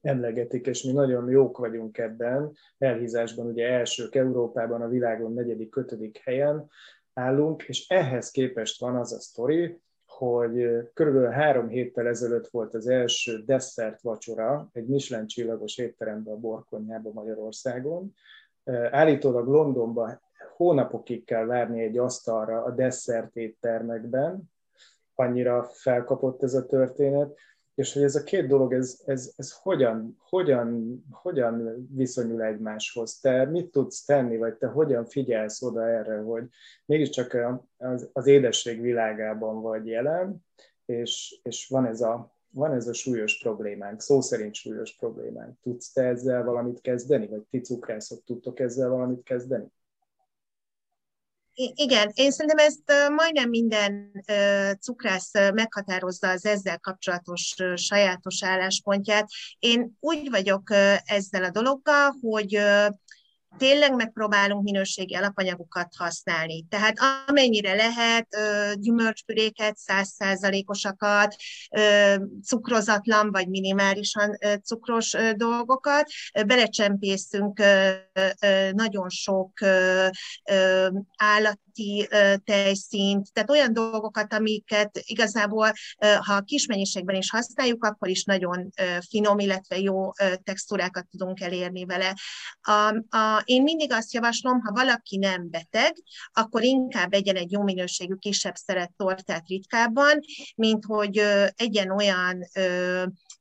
emlegetik, 0.00 0.66
és 0.66 0.82
mi 0.82 0.92
nagyon 0.92 1.30
jók 1.30 1.58
vagyunk 1.58 1.98
ebben. 1.98 2.52
Elhízásban 2.78 3.46
ugye 3.46 3.68
elsők 3.68 4.14
Európában, 4.14 4.82
a 4.82 4.88
világon 4.88 5.32
negyedik, 5.32 5.76
ötödik 5.76 6.20
helyen, 6.24 6.70
állunk, 7.14 7.62
és 7.62 7.88
ehhez 7.88 8.30
képest 8.30 8.80
van 8.80 8.96
az 8.96 9.12
a 9.12 9.20
sztori, 9.20 9.80
hogy 10.06 10.68
körülbelül 10.94 11.28
három 11.28 11.68
héttel 11.68 12.06
ezelőtt 12.06 12.48
volt 12.48 12.74
az 12.74 12.86
első 12.86 13.42
desszert 13.44 14.00
vacsora 14.00 14.68
egy 14.72 14.86
Michelin 14.86 15.26
csillagos 15.26 15.78
étteremben 15.78 16.34
a 16.34 16.38
Borkonyában 16.38 17.12
Magyarországon. 17.12 18.14
Állítólag 18.90 19.46
Londonban 19.46 20.20
hónapokig 20.56 21.24
kell 21.24 21.44
várni 21.44 21.82
egy 21.82 21.98
asztalra 21.98 22.62
a 22.62 22.70
desszert 22.70 23.36
éttermekben, 23.36 24.50
annyira 25.14 25.62
felkapott 25.62 26.42
ez 26.42 26.54
a 26.54 26.66
történet, 26.66 27.36
és 27.74 27.92
hogy 27.92 28.02
ez 28.02 28.14
a 28.14 28.22
két 28.22 28.46
dolog, 28.46 28.72
ez, 28.72 29.02
ez, 29.06 29.32
ez 29.36 29.52
hogyan, 29.52 30.16
hogyan, 30.18 31.02
hogyan 31.10 31.86
viszonyul 31.94 32.42
egymáshoz? 32.42 33.20
Te 33.20 33.44
mit 33.44 33.70
tudsz 33.70 34.04
tenni, 34.04 34.36
vagy 34.36 34.54
te 34.54 34.66
hogyan 34.66 35.04
figyelsz 35.04 35.62
oda 35.62 35.88
erre, 35.88 36.18
hogy 36.18 36.44
mégiscsak 36.84 37.36
az, 37.76 38.08
az 38.12 38.26
édesség 38.26 38.80
világában 38.80 39.60
vagy 39.60 39.86
jelen, 39.86 40.44
és, 40.84 41.40
és 41.42 41.68
van, 41.68 41.86
ez 41.86 42.00
a, 42.00 42.34
van 42.50 42.72
ez 42.72 42.86
a 42.86 42.92
súlyos 42.92 43.38
problémánk, 43.38 44.00
szó 44.00 44.20
szerint 44.20 44.54
súlyos 44.54 44.96
problémánk. 44.96 45.60
Tudsz 45.62 45.92
te 45.92 46.02
ezzel 46.02 46.44
valamit 46.44 46.80
kezdeni, 46.80 47.26
vagy 47.26 47.42
ti 47.50 47.60
cukrászok 47.60 48.24
tudtok 48.24 48.60
ezzel 48.60 48.88
valamit 48.88 49.22
kezdeni? 49.22 49.66
Igen, 51.54 52.10
én 52.14 52.30
szerintem 52.30 52.66
ezt 52.66 53.10
majdnem 53.16 53.48
minden 53.48 54.10
cukrász 54.80 55.32
meghatározza 55.32 56.28
az 56.28 56.44
ezzel 56.44 56.78
kapcsolatos 56.78 57.54
sajátos 57.74 58.44
álláspontját. 58.44 59.28
Én 59.58 59.96
úgy 60.00 60.30
vagyok 60.30 60.70
ezzel 61.04 61.44
a 61.44 61.50
dologgal, 61.50 62.14
hogy 62.20 62.58
tényleg 63.58 63.94
megpróbálunk 63.94 64.62
minőségi 64.62 65.14
alapanyagokat 65.14 65.88
használni. 65.96 66.64
Tehát 66.68 66.96
amennyire 67.26 67.74
lehet, 67.74 68.28
gyümölcspüréket, 68.80 69.76
százszázalékosakat, 69.76 71.34
cukrozatlan 72.44 73.30
vagy 73.30 73.48
minimálisan 73.48 74.38
cukros 74.62 75.16
dolgokat, 75.36 76.10
belecsempészünk 76.46 77.62
nagyon 78.72 79.08
sok 79.08 79.52
állati 81.16 82.08
tejszínt, 82.44 83.32
tehát 83.32 83.50
olyan 83.50 83.72
dolgokat, 83.72 84.32
amiket 84.32 84.98
igazából, 85.02 85.72
ha 86.20 86.40
kis 86.40 86.66
mennyiségben 86.66 87.16
is 87.16 87.30
használjuk, 87.30 87.84
akkor 87.84 88.08
is 88.08 88.24
nagyon 88.24 88.70
finom, 89.08 89.38
illetve 89.38 89.78
jó 89.78 90.10
textúrákat 90.42 91.06
tudunk 91.10 91.40
elérni 91.40 91.84
vele. 91.84 92.14
A, 92.60 93.16
a, 93.16 93.41
én 93.44 93.62
mindig 93.62 93.92
azt 93.92 94.12
javaslom, 94.12 94.60
ha 94.60 94.72
valaki 94.72 95.16
nem 95.16 95.50
beteg, 95.50 95.96
akkor 96.32 96.62
inkább 96.62 97.12
egyen 97.12 97.36
egy 97.36 97.52
jó 97.52 97.62
minőségű 97.62 98.14
kisebb 98.14 98.54
szeret 98.54 98.92
tortát 98.96 99.46
ritkábban, 99.46 100.20
mint 100.56 100.84
hogy 100.84 101.18
egyen 101.56 101.90
olyan 101.90 102.48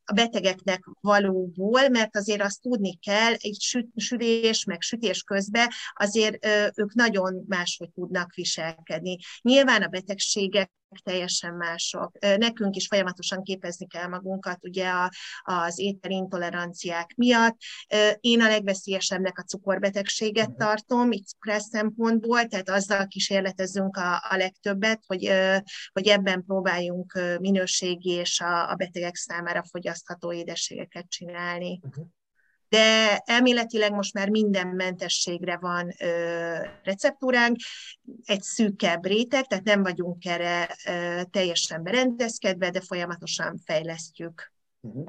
a 0.06 0.14
betegeknek 0.14 0.84
valóból, 1.02 1.90
mert 1.90 2.16
azért 2.16 2.42
azt 2.42 2.62
tudni 2.62 2.98
kell, 2.98 3.34
egy 3.34 3.84
sütés, 3.96 4.64
meg 4.64 4.82
sütés 4.82 5.24
közben 5.24 5.68
azért 5.94 6.46
ők 6.76 6.94
nagyon 6.94 7.44
máshogy 7.48 7.90
tudnak 7.90 8.34
viselkedni. 8.34 9.18
Nyilván 9.42 9.82
a 9.82 9.88
betegségek 9.88 10.72
teljesen 11.04 11.54
mások. 11.54 12.20
Nekünk 12.20 12.76
is 12.76 12.88
folyamatosan 12.88 13.44
képezni 13.44 13.88
kell 13.88 14.08
magunkat 14.08 14.58
ugye 14.64 14.90
a, 14.90 15.12
az 15.42 15.80
ételintoleranciák 15.80 17.14
miatt. 17.16 17.58
Én 18.20 18.42
a 18.42 18.48
legveszélyesebbnek 18.48 19.38
a 19.38 19.44
cukorbetegséget 19.44 20.48
mhm. 20.48 20.58
tartom, 20.58 21.12
így 21.12 21.26
cukrász 21.26 21.70
szempontból, 21.70 22.46
tehát 22.46 22.70
azzal 22.70 23.08
kísérletezünk 23.08 23.98
a, 23.98 24.16
a 24.30 24.36
legtöbbet, 24.38 25.04
hogy, 25.08 25.32
hogy 25.92 26.08
ebben 26.08 26.44
próbáljunk 26.46 27.20
minőségi 27.40 28.10
és 28.10 28.40
a, 28.40 28.70
a 28.70 28.76
betegek 28.76 29.16
számára 29.16 29.64
fogyasztható 29.70 30.34
édességeket 30.34 31.10
csinálni. 31.10 31.80
Uh-huh 31.84 32.06
de 32.72 33.18
elméletileg 33.26 33.92
most 33.92 34.14
már 34.14 34.30
minden 34.30 34.68
mentességre 34.68 35.58
van 35.58 35.96
ö, 36.00 36.08
receptúránk, 36.84 37.56
egy 38.26 38.42
szűkebb 38.42 39.06
réteg, 39.06 39.46
tehát 39.46 39.64
nem 39.64 39.84
vagyunk 39.84 40.26
erre 40.26 40.76
ö, 40.86 41.22
teljesen 41.32 41.84
berendezkedve, 41.84 42.70
de 42.70 42.82
folyamatosan 42.82 43.62
fejlesztjük. 43.66 44.54
Uh-huh. 44.80 45.08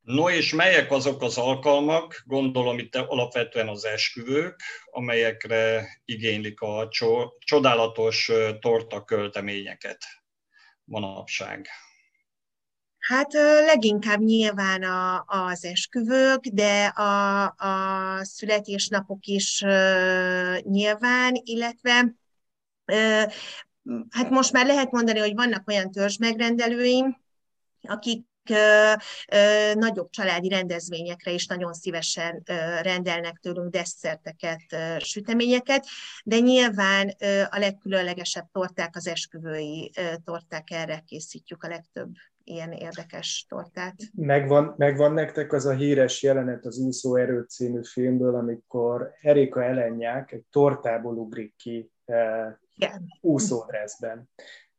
No 0.00 0.30
és 0.30 0.54
melyek 0.54 0.90
azok 0.90 1.22
az 1.22 1.38
alkalmak, 1.38 2.22
gondolom 2.26 2.78
itt 2.78 2.96
alapvetően 2.96 3.68
az 3.68 3.84
esküvők, 3.84 4.60
amelyekre 4.84 5.88
igénylik 6.04 6.60
a 6.60 6.88
csodálatos 7.38 8.30
torta 8.60 9.04
költeményeket 9.04 10.04
manapság? 10.84 11.68
Hát 13.00 13.32
leginkább 13.66 14.20
nyilván 14.20 14.82
a, 14.82 15.24
az 15.26 15.64
esküvők, 15.64 16.46
de 16.46 16.86
a, 16.86 17.44
a 17.44 18.24
születésnapok 18.24 19.26
is 19.26 19.64
nyilván, 20.62 21.40
illetve 21.42 22.14
hát 24.10 24.30
most 24.30 24.52
már 24.52 24.66
lehet 24.66 24.90
mondani, 24.90 25.18
hogy 25.18 25.34
vannak 25.34 25.68
olyan 25.68 25.90
törzsmegrendelőim, 25.90 27.20
akik 27.82 28.28
nagyobb 29.74 30.10
családi 30.10 30.48
rendezvényekre 30.48 31.30
is 31.30 31.46
nagyon 31.46 31.72
szívesen 31.72 32.42
rendelnek 32.82 33.38
tőlünk 33.38 33.70
desszerteket, 33.70 34.76
süteményeket, 34.98 35.86
de 36.24 36.38
nyilván 36.38 37.08
a 37.50 37.58
legkülönlegesebb 37.58 38.48
torták 38.52 38.96
az 38.96 39.06
esküvői 39.06 39.92
torták, 40.24 40.70
erre 40.70 41.02
készítjük 41.06 41.62
a 41.62 41.68
legtöbb 41.68 42.10
ilyen 42.50 42.72
érdekes 42.72 43.46
tortát. 43.48 43.94
Megvan, 44.16 44.74
megvan 44.76 45.12
nektek 45.12 45.52
az 45.52 45.66
a 45.66 45.74
híres 45.74 46.22
jelenet 46.22 46.66
az 46.66 46.78
Úszó 46.78 47.16
Erő 47.16 47.42
című 47.48 47.80
filmből, 47.82 48.34
amikor 48.34 49.10
Erika 49.20 49.64
Elenyák 49.64 50.32
egy 50.32 50.44
tortából 50.50 51.16
ugrik 51.16 51.54
ki 51.56 51.90
eh, 52.04 52.54
úszódreszben. 53.20 54.28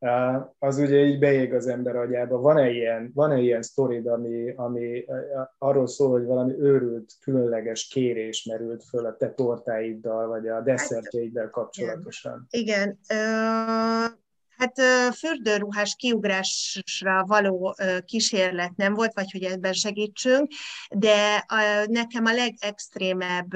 Uh, 0.05 0.51
az 0.59 0.77
ugye 0.77 0.97
így 0.97 1.19
beég 1.19 1.53
az 1.53 1.67
ember 1.67 1.95
agyába. 1.95 2.37
Van-e 2.37 2.69
ilyen, 2.69 3.11
van-e 3.13 3.39
ilyen 3.39 3.61
sztorid, 3.61 4.07
ami, 4.07 4.53
ami 4.55 5.03
uh, 5.07 5.17
arról 5.57 5.87
szól, 5.87 6.09
hogy 6.09 6.25
valami 6.25 6.53
őrült, 6.59 7.13
különleges 7.19 7.87
kérés 7.87 8.45
merült 8.45 8.83
föl 8.83 9.05
a 9.05 9.15
te 9.17 9.33
tortáiddal, 9.33 10.27
vagy 10.27 10.47
a 10.47 10.61
desszertjeiddel 10.61 11.49
kapcsolatosan? 11.49 12.47
Igen. 12.49 12.99
igen. 13.07 14.19
Hát 14.61 14.81
fürdőruhás 15.15 15.95
kiugrásra 15.95 17.23
való 17.25 17.75
kísérlet 18.05 18.75
nem 18.75 18.93
volt, 18.93 19.13
vagy 19.13 19.31
hogy 19.31 19.43
ebben 19.43 19.73
segítsünk, 19.73 20.51
de 20.89 21.45
nekem 21.85 22.25
a 22.25 22.33
legextrémebb, 22.33 23.53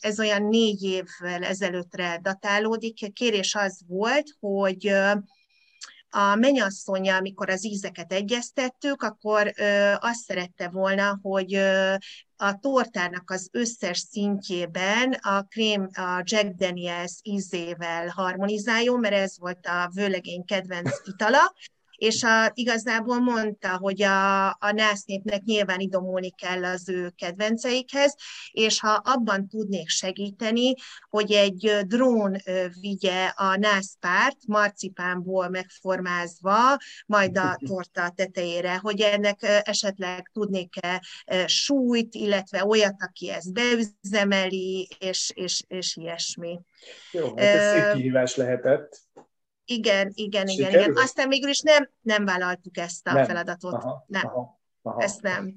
ez 0.00 0.18
olyan 0.18 0.42
négy 0.42 0.82
évvel 0.82 1.42
ezelőttre 1.42 2.18
datálódik, 2.22 3.12
kérés 3.12 3.54
az 3.54 3.80
volt, 3.86 4.26
hogy 4.40 4.92
a 6.10 6.34
mennyasszonya, 6.34 7.16
amikor 7.16 7.50
az 7.50 7.64
ízeket 7.64 8.12
egyeztettük, 8.12 9.02
akkor 9.02 9.52
ö, 9.56 9.92
azt 9.98 10.20
szerette 10.24 10.68
volna, 10.68 11.18
hogy 11.22 11.54
ö, 11.54 11.94
a 12.36 12.58
tortának 12.58 13.30
az 13.30 13.48
összes 13.52 13.98
szintjében 13.98 15.12
a 15.12 15.42
krém, 15.42 15.88
a 15.92 16.22
Jack 16.24 16.54
Daniels 16.54 17.12
ízével 17.22 18.08
harmonizáljon, 18.08 19.00
mert 19.00 19.14
ez 19.14 19.38
volt 19.38 19.66
a 19.66 19.90
vőlegény 19.94 20.44
kedvenc 20.44 20.90
itala, 21.04 21.54
és 21.98 22.22
a, 22.22 22.50
igazából 22.54 23.20
mondta, 23.20 23.76
hogy 23.76 24.02
a, 24.02 24.46
a 24.48 24.70
násznépnek 24.72 25.42
nyilván 25.42 25.80
idomulni 25.80 26.30
kell 26.30 26.64
az 26.64 26.88
ő 26.88 27.12
kedvenceikhez, 27.16 28.14
és 28.50 28.80
ha 28.80 28.90
abban 29.04 29.48
tudnék 29.48 29.88
segíteni, 29.88 30.74
hogy 31.08 31.32
egy 31.32 31.72
drón 31.86 32.36
vigye 32.80 33.26
a 33.26 33.56
nászpárt 33.56 34.36
marcipánból 34.46 35.48
megformázva, 35.48 36.76
majd 37.06 37.38
a 37.38 37.58
torta 37.68 38.12
tetejére, 38.16 38.76
hogy 38.76 39.00
ennek 39.00 39.62
esetleg 39.62 40.30
tudnék-e 40.32 41.02
súlyt, 41.46 42.14
illetve 42.14 42.64
olyat, 42.64 42.96
aki 42.98 43.30
ezt 43.30 43.52
beüzemeli, 43.52 44.88
és, 44.98 45.32
és, 45.34 45.62
és 45.68 45.96
ilyesmi. 45.96 46.60
Jó, 47.12 47.26
hát 47.26 47.38
ez 47.38 47.72
szép 47.72 47.92
kihívás 47.92 48.36
lehetett. 48.36 49.07
Igen, 49.70 50.10
igen, 50.14 50.48
igen, 50.48 50.70
igen. 50.70 50.96
Aztán 50.96 51.28
végül 51.28 51.48
is 51.48 51.60
nem, 51.60 51.90
nem 52.00 52.24
vállaltuk 52.24 52.76
ezt 52.76 53.06
a 53.06 53.12
nem. 53.12 53.24
feladatot. 53.24 53.72
Aha, 53.72 54.04
nem. 54.06 54.26
Aha, 54.26 54.60
aha. 54.82 55.02
Ezt 55.02 55.22
nem. 55.22 55.54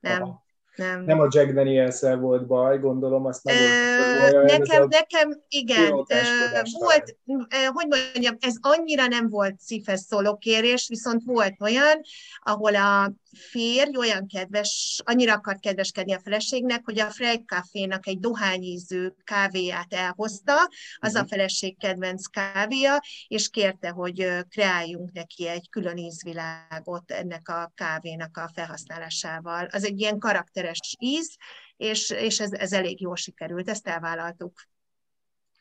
Nem. 0.00 0.22
Aha. 0.22 0.43
Nem. 0.76 1.04
nem 1.04 1.20
a 1.20 1.28
Jack 1.30 1.52
daniels 1.52 2.00
volt 2.00 2.46
baj, 2.46 2.78
gondolom, 2.78 3.26
azt 3.26 3.44
nem 3.44 3.56
uh, 3.56 4.30
volt. 4.32 4.58
Nekem, 4.58 4.82
a 4.82 4.86
nekem 4.86 5.40
igen, 5.48 5.90
volt, 5.90 6.12
uh, 6.12 7.66
hogy 7.72 7.86
mondjam, 7.88 8.36
ez 8.40 8.54
annyira 8.60 9.06
nem 9.06 9.28
volt 9.28 9.60
szívhez 9.60 10.06
szóló 10.08 10.36
kérés, 10.36 10.88
viszont 10.88 11.22
volt 11.24 11.54
olyan, 11.60 12.00
ahol 12.42 12.74
a 12.74 13.12
férj 13.34 13.96
olyan 13.96 14.26
kedves, 14.26 15.02
annyira 15.04 15.34
akart 15.34 15.60
kedveskedni 15.60 16.12
a 16.12 16.20
feleségnek, 16.20 16.80
hogy 16.84 17.00
a 17.00 17.10
Frey 17.10 17.44
Café-nak 17.46 18.06
egy 18.06 18.18
dohányízű 18.18 19.08
kávéját 19.24 19.92
elhozta, 19.92 20.54
az 20.96 21.14
a 21.14 21.20
mhm. 21.20 21.28
feleség 21.28 21.78
kedvenc 21.78 22.26
kávéja, 22.26 23.00
és 23.28 23.48
kérte, 23.48 23.88
hogy 23.88 24.28
kreáljunk 24.48 25.12
neki 25.12 25.48
egy 25.48 25.68
külön 25.70 25.96
ízvilágot 25.96 27.10
ennek 27.10 27.48
a 27.48 27.72
kávénak 27.74 28.36
a 28.36 28.50
felhasználásával. 28.54 29.68
Az 29.72 29.84
egy 29.84 30.00
ilyen 30.00 30.18
karakteres 30.64 30.96
íz, 30.98 31.36
és, 31.76 32.10
és 32.10 32.40
ez, 32.40 32.52
ez 32.52 32.72
elég 32.72 33.00
jól 33.00 33.16
sikerült, 33.16 33.68
ezt 33.68 33.86
elvállaltuk. 33.86 34.62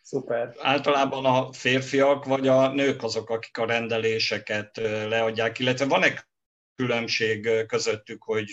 Szuper. 0.01 0.55
Általában 0.59 1.25
a 1.25 1.53
férfiak 1.53 2.25
vagy 2.25 2.47
a 2.47 2.67
nők 2.67 3.03
azok, 3.03 3.29
akik 3.29 3.57
a 3.57 3.65
rendeléseket 3.65 4.77
leadják, 4.77 5.59
illetve 5.59 5.85
van-e 5.85 6.27
különbség 6.75 7.65
közöttük, 7.65 8.23
hogy 8.23 8.49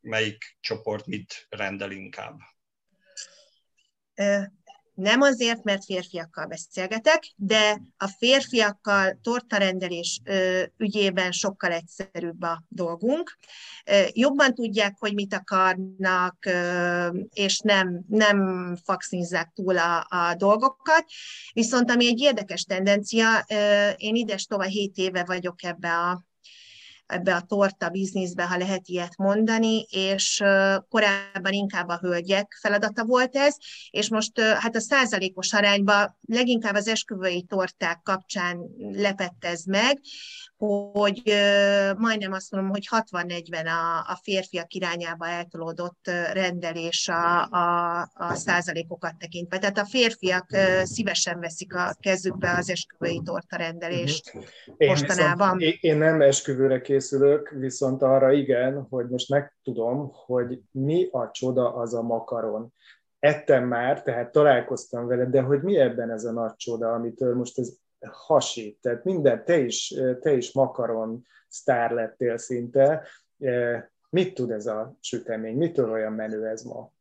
melyik 0.00 0.56
csoport 0.60 1.06
mit 1.06 1.46
rendel 1.48 1.90
inkább? 1.90 2.38
Nem 4.98 5.20
azért, 5.20 5.64
mert 5.64 5.84
férfiakkal 5.84 6.46
beszélgetek, 6.46 7.32
de 7.36 7.82
a 7.96 8.06
férfiakkal 8.06 9.18
tortarendelés 9.22 10.20
ügyében 10.76 11.32
sokkal 11.32 11.72
egyszerűbb 11.72 12.42
a 12.42 12.64
dolgunk. 12.68 13.38
Jobban 14.12 14.54
tudják, 14.54 14.96
hogy 14.98 15.14
mit 15.14 15.34
akarnak, 15.34 16.48
és 17.32 17.58
nem, 17.58 18.04
nem 18.08 18.76
faxnizzák 18.84 19.52
túl 19.54 19.78
a, 19.78 20.06
a 20.08 20.34
dolgokat. 20.34 21.04
Viszont 21.52 21.90
ami 21.90 22.06
egy 22.06 22.20
érdekes 22.20 22.62
tendencia, 22.62 23.44
én 23.96 24.14
ides 24.14 24.44
tovább 24.44 24.68
7 24.68 24.96
éve 24.96 25.24
vagyok 25.24 25.64
ebbe 25.64 25.92
a 25.96 26.26
ebbe 27.08 27.34
a 27.34 27.40
torta 27.40 27.88
bizniszbe, 27.88 28.42
ha 28.42 28.56
lehet 28.56 28.88
ilyet 28.88 29.16
mondani, 29.16 29.86
és 29.90 30.42
korábban 30.88 31.52
inkább 31.52 31.88
a 31.88 31.98
hölgyek 32.00 32.58
feladata 32.60 33.04
volt 33.04 33.36
ez, 33.36 33.54
és 33.90 34.08
most 34.08 34.40
hát 34.40 34.76
a 34.76 34.80
százalékos 34.80 35.52
arányban 35.52 36.18
leginkább 36.26 36.74
az 36.74 36.88
esküvői 36.88 37.42
torták 37.42 38.00
kapcsán 38.02 38.58
lepett 38.92 39.44
ez 39.44 39.64
meg, 39.64 40.00
hogy 40.56 41.22
majdnem 41.96 42.32
azt 42.32 42.50
mondom, 42.50 42.70
hogy 42.70 42.88
60-40 42.90 43.66
a, 43.66 43.98
a 43.98 44.18
férfiak 44.22 44.74
irányába 44.74 45.28
eltolódott 45.28 46.10
rendelés 46.32 47.08
a, 47.08 47.42
a, 47.42 48.00
a 48.14 48.34
százalékokat 48.34 49.16
tekintve. 49.18 49.58
Tehát 49.58 49.78
a 49.78 49.86
férfiak 49.86 50.46
szívesen 50.82 51.40
veszik 51.40 51.74
a 51.74 51.96
kezükbe 52.00 52.54
az 52.56 52.70
esküvői 52.70 53.20
torta 53.24 53.56
rendelést 53.56 54.32
én 54.76 54.88
mostanában. 54.88 55.56
Viszont, 55.56 55.82
én 55.82 55.96
nem 55.96 56.20
esküvőre 56.20 56.80
készülök, 56.80 56.97
viszont 57.50 58.02
arra 58.02 58.32
igen, 58.32 58.86
hogy 58.90 59.08
most 59.08 59.28
megtudom, 59.28 60.10
hogy 60.12 60.60
mi 60.70 61.08
a 61.10 61.30
csoda 61.30 61.74
az 61.74 61.94
a 61.94 62.02
makaron 62.02 62.72
ettem 63.18 63.64
már, 63.64 64.02
tehát 64.02 64.32
találkoztam 64.32 65.06
vele, 65.06 65.24
de 65.24 65.40
hogy 65.40 65.62
mi 65.62 65.78
ebben 65.78 66.10
ez 66.10 66.24
a 66.24 66.32
nagy 66.32 66.56
csoda, 66.56 66.92
amitől 66.92 67.34
most 67.34 67.58
ez 67.58 67.72
hasít. 68.10 68.78
Tehát 68.80 69.04
minden, 69.04 69.44
te 69.44 69.58
is, 69.58 69.94
te 70.20 70.32
is 70.32 70.52
makaron 70.52 71.26
sztár 71.48 71.90
lettél 71.90 72.38
szinte. 72.38 73.06
Mit 74.10 74.34
tud 74.34 74.50
ez 74.50 74.66
a 74.66 74.96
sütemény? 75.00 75.56
Mitől 75.56 75.90
olyan 75.90 76.12
menő 76.12 76.46
ez 76.46 76.62
ma? 76.62 76.92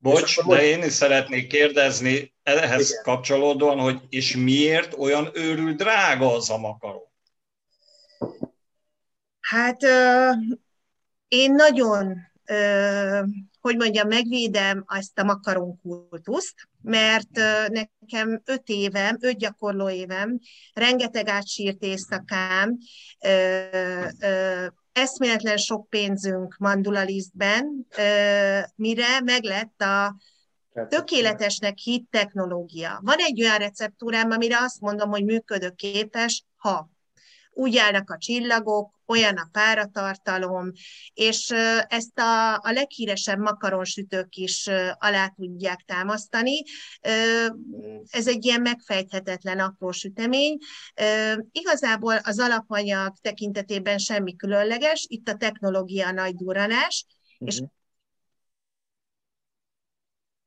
Bocs, 0.00 0.46
de 0.46 0.62
én 0.62 0.82
is 0.82 0.92
szeretnék 0.92 1.46
kérdezni 1.46 2.34
ehhez 2.42 2.90
Igen. 2.90 3.02
kapcsolódóan, 3.02 3.78
hogy 3.78 4.00
és 4.08 4.36
miért 4.36 4.94
olyan 4.98 5.30
őrül 5.34 5.72
drága 5.72 6.34
az 6.34 6.50
a 6.50 6.58
makaron? 6.58 7.07
Hát 9.48 9.82
én 11.28 11.52
nagyon 11.52 12.16
hogy 13.60 13.76
mondjam, 13.76 14.08
megvédem 14.08 14.84
ezt 14.88 15.18
a 15.18 15.24
makaronkultuszt, 15.24 16.54
mert 16.82 17.28
nekem 17.68 18.42
öt 18.44 18.68
évem, 18.68 19.16
öt 19.20 19.38
gyakorló 19.38 19.90
évem, 19.90 20.38
rengeteg 20.72 21.28
átsírt 21.28 21.82
éjszakám, 21.82 22.78
eszméletlen 24.92 25.56
sok 25.56 25.88
pénzünk 25.88 26.56
mandulalisztben, 26.58 27.86
mire 28.74 29.20
meglett 29.24 29.80
a 29.80 30.16
tökéletesnek 30.88 31.78
hit 31.78 32.06
technológia. 32.10 33.00
Van 33.02 33.18
egy 33.18 33.42
olyan 33.42 33.58
receptúrám, 33.58 34.30
amire 34.30 34.56
azt 34.58 34.80
mondom, 34.80 35.10
hogy 35.10 35.24
működőképes, 35.24 36.44
ha 36.56 36.90
úgy 37.58 37.76
állnak 37.76 38.10
a 38.10 38.18
csillagok, 38.18 39.00
olyan 39.06 39.36
a 39.36 39.48
páratartalom, 39.52 40.72
és 41.14 41.50
ezt 41.88 42.18
a, 42.18 42.54
a 42.54 42.70
leghíresebb 42.72 43.38
makaronsütők 43.38 44.36
is 44.36 44.66
alá 44.98 45.28
tudják 45.28 45.84
támasztani. 45.86 46.62
Ez 48.10 48.26
egy 48.26 48.44
ilyen 48.44 48.60
megfejthetetlen 48.60 49.58
apró 49.58 49.90
sütemény. 49.90 50.56
Igazából 51.52 52.16
az 52.16 52.38
alapanyag 52.38 53.14
tekintetében 53.20 53.98
semmi 53.98 54.36
különleges, 54.36 55.06
itt 55.08 55.28
a 55.28 55.36
technológia 55.36 56.10
nagy 56.10 56.34
duranás, 56.34 57.06
uh-huh. 57.08 57.48
és 57.48 57.60
mhm. 57.60 57.68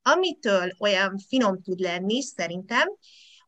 amitől 0.02 0.72
olyan 0.80 1.18
finom 1.28 1.62
tud 1.62 1.80
lenni, 1.80 2.22
szerintem, 2.22 2.88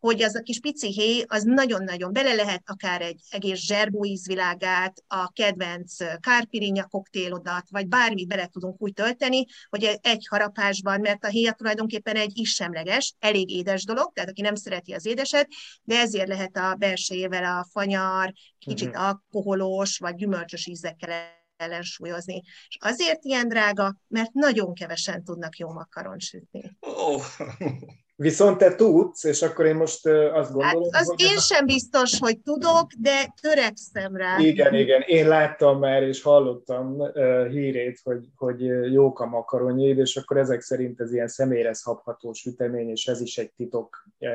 hogy 0.04 0.22
az 0.22 0.36
a 0.36 0.42
kis 0.42 0.60
pici 0.60 0.92
héj, 0.92 1.24
az 1.28 1.44
nagyon-nagyon 1.44 2.14
bele 2.14 2.34
lehet 2.34 2.64
akár 2.66 3.02
egy 3.02 3.20
egész 3.30 3.60
zserbó 3.60 4.06
ízvilágát, 4.06 5.04
a 5.08 5.32
kedvenc 5.32 5.96
kárpirinja 6.20 6.86
koktélodat, 6.86 7.64
vagy 7.70 7.88
bármit 7.88 8.28
bele 8.28 8.48
tudunk 8.48 8.82
úgy 8.82 8.94
tölteni, 8.94 9.46
hogy 9.70 10.00
egy 10.02 10.28
harapásban, 10.30 11.00
mert 11.00 11.24
a 11.24 11.28
héja 11.28 11.52
tulajdonképpen 11.52 12.16
egy 12.16 12.38
is-semleges, 12.38 13.16
elég 13.20 13.50
édes 13.50 13.84
dolog, 13.86 14.12
tehát 14.14 14.30
aki 14.30 14.42
nem 14.42 14.56
szereti 14.56 14.94
az 14.94 15.06
édeset, 15.06 15.48
de 15.84 16.00
ezért 16.00 16.28
lehet 16.28 16.58
a 16.58 16.76
belsejével 16.76 17.44
a 17.44 17.68
fanyar, 17.72 18.34
kicsit 18.60 18.88
uh-huh. 18.88 19.04
alkoholos, 19.04 19.98
vagy 19.98 20.16
gyümölcsös 20.16 20.66
ízekkel 20.66 21.12
ellensúlyozni. 21.58 22.42
És 22.68 22.78
azért 22.80 23.24
ilyen 23.24 23.48
drága, 23.48 23.96
mert 24.08 24.34
nagyon 24.34 24.74
kevesen 24.74 25.24
tudnak 25.24 25.58
jó 25.58 25.72
makaron 25.72 26.20
sütni. 26.20 26.78
Oh. 26.80 27.24
Viszont 28.16 28.58
te 28.58 28.76
tudsz, 28.76 29.24
és 29.24 29.42
akkor 29.42 29.66
én 29.66 29.76
most 29.76 30.08
azt 30.08 30.52
gondolom, 30.52 30.84
hát 30.92 31.02
az 31.02 31.08
hogy... 31.08 31.22
én 31.22 31.38
sem 31.38 31.66
biztos, 31.66 32.20
hogy 32.20 32.40
tudok, 32.40 32.92
de 32.98 33.34
törekszem 33.42 34.16
rá. 34.16 34.38
Igen, 34.40 34.74
igen. 34.74 35.02
Én 35.02 35.28
láttam 35.28 35.80
már, 35.80 36.04
és 36.04 36.22
hallottam 36.22 37.00
uh, 37.00 37.48
hírét, 37.48 38.00
hogy, 38.04 38.26
hogy 38.36 38.62
jók 38.92 39.20
a 39.20 39.26
makaronjéd, 39.26 39.98
és 39.98 40.16
akkor 40.16 40.38
ezek 40.38 40.62
szerint 40.62 41.00
ez 41.00 41.14
ilyen 41.14 41.28
személyre 41.28 41.74
szabható 41.74 42.34
sütemény, 42.34 42.90
és 42.90 43.08
ez 43.08 43.22
is 43.22 43.38
egy 43.38 43.54
titok 43.54 44.08
uh, 44.20 44.30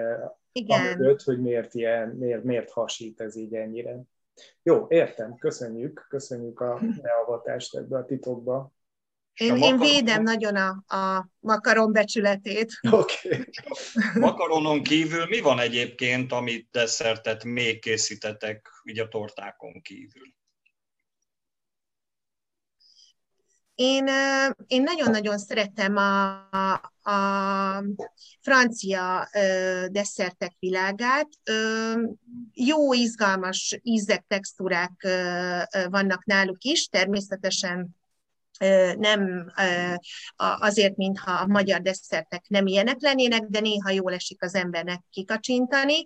igen. 0.52 0.80
amögött, 0.80 1.22
hogy 1.22 1.40
miért, 1.40 1.74
ilyen, 1.74 2.08
miért, 2.08 2.44
miért 2.44 2.70
hasít 2.70 3.20
ez 3.20 3.36
így 3.36 3.54
ennyire. 3.54 4.00
Jó, 4.62 4.86
értem, 4.88 5.34
köszönjük, 5.34 6.06
köszönjük 6.08 6.60
a 6.60 6.80
beavatást 7.02 7.76
ebbe 7.76 7.96
a 7.96 8.04
titokba. 8.04 8.72
Én, 9.38 9.52
makaron... 9.52 9.72
én 9.72 9.78
védem 9.78 10.22
nagyon 10.22 10.56
a, 10.56 10.94
a 10.96 11.28
makaron 11.40 11.92
becsületét. 11.92 12.72
Okay. 12.90 13.44
Makaronon 14.14 14.82
kívül 14.82 15.26
mi 15.26 15.40
van 15.40 15.58
egyébként, 15.58 16.32
amit 16.32 16.68
desszertet 16.70 17.44
még 17.44 17.80
készítetek, 17.80 18.68
így 18.84 18.98
a 18.98 19.08
tortákon 19.08 19.80
kívül? 19.82 20.36
Én, 23.74 24.08
én 24.66 24.82
nagyon-nagyon 24.82 25.38
szeretem 25.38 25.96
a, 25.96 26.72
a 27.10 27.84
francia 28.40 29.28
desszertek 29.88 30.52
világát. 30.58 31.28
Jó, 32.52 32.92
izgalmas 32.92 33.78
ízek, 33.82 34.24
textúrák 34.28 35.06
vannak 35.90 36.24
náluk 36.24 36.62
is, 36.62 36.88
természetesen 36.88 37.96
nem 38.98 39.52
azért, 40.36 40.96
mintha 40.96 41.32
a 41.32 41.46
magyar 41.46 41.80
desszertek 41.80 42.44
nem 42.48 42.66
ilyenek 42.66 43.00
lennének, 43.00 43.42
de 43.42 43.60
néha 43.60 43.90
jól 43.90 44.12
esik 44.12 44.42
az 44.42 44.54
embernek 44.54 45.00
kikacsintani. 45.10 46.02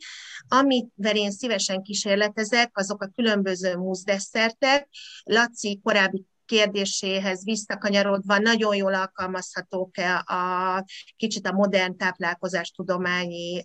Amivel 0.48 1.16
én 1.16 1.30
szívesen 1.30 1.82
kísérletezek, 1.82 2.70
azok 2.72 3.02
a 3.02 3.10
különböző 3.14 3.78
desszertek. 4.04 4.88
Laci 5.22 5.80
korábbi 5.82 6.26
kérdéséhez 6.44 7.44
visszakanyarodva 7.44 8.38
nagyon 8.38 8.76
jól 8.76 8.94
alkalmazhatók 8.94 9.96
a 10.24 10.84
kicsit 11.16 11.46
a 11.46 11.52
modern 11.52 11.96
táplálkozás 11.96 12.70
tudományi 12.70 13.64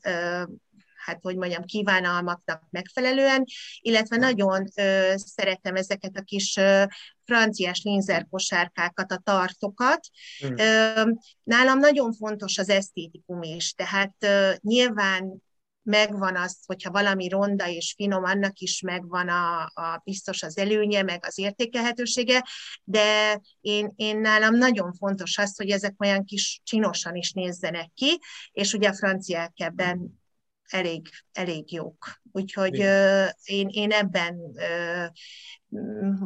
hát 1.07 1.19
hogy 1.21 1.35
mondjam, 1.35 1.63
kívánalmaknak 1.63 2.63
megfelelően, 2.69 3.45
illetve 3.79 4.17
nagyon 4.17 4.65
ö, 4.75 5.13
szeretem 5.15 5.75
ezeket 5.75 6.17
a 6.17 6.21
kis 6.21 6.57
ö, 6.57 6.83
franciás 7.25 7.83
kosárkákat, 8.29 9.11
a 9.11 9.21
tartokat. 9.23 10.07
Mm. 10.45 10.53
Ö, 10.57 11.11
nálam 11.43 11.79
nagyon 11.79 12.13
fontos 12.13 12.57
az 12.57 12.69
esztétikum 12.69 13.41
is, 13.41 13.73
tehát 13.73 14.15
ö, 14.19 14.51
nyilván 14.61 15.41
megvan 15.87 16.35
az, 16.35 16.57
hogyha 16.65 16.91
valami 16.91 17.27
ronda 17.27 17.67
és 17.67 17.93
finom, 17.97 18.23
annak 18.23 18.59
is 18.59 18.81
megvan 18.81 19.29
a, 19.29 19.63
a 19.63 20.01
biztos 20.03 20.43
az 20.43 20.57
előnye, 20.57 21.01
meg 21.01 21.25
az 21.25 21.37
értékelhetősége, 21.37 22.47
de 22.83 23.39
én, 23.61 23.93
én 23.95 24.19
nálam 24.19 24.55
nagyon 24.55 24.93
fontos 24.93 25.37
az, 25.37 25.57
hogy 25.57 25.69
ezek 25.69 26.01
olyan 26.01 26.25
kis 26.25 26.61
csinosan 26.63 27.15
is 27.15 27.31
nézzenek 27.31 27.91
ki, 27.93 28.19
és 28.51 28.73
ugye 28.73 28.89
a 28.89 28.93
franciák 28.95 29.53
ebben 29.55 30.19
elég, 30.67 31.07
elég 31.31 31.73
jók. 31.73 32.19
Úgyhogy 32.31 32.79
uh, 32.79 33.27
én, 33.43 33.67
én 33.69 33.91
ebben 33.91 34.37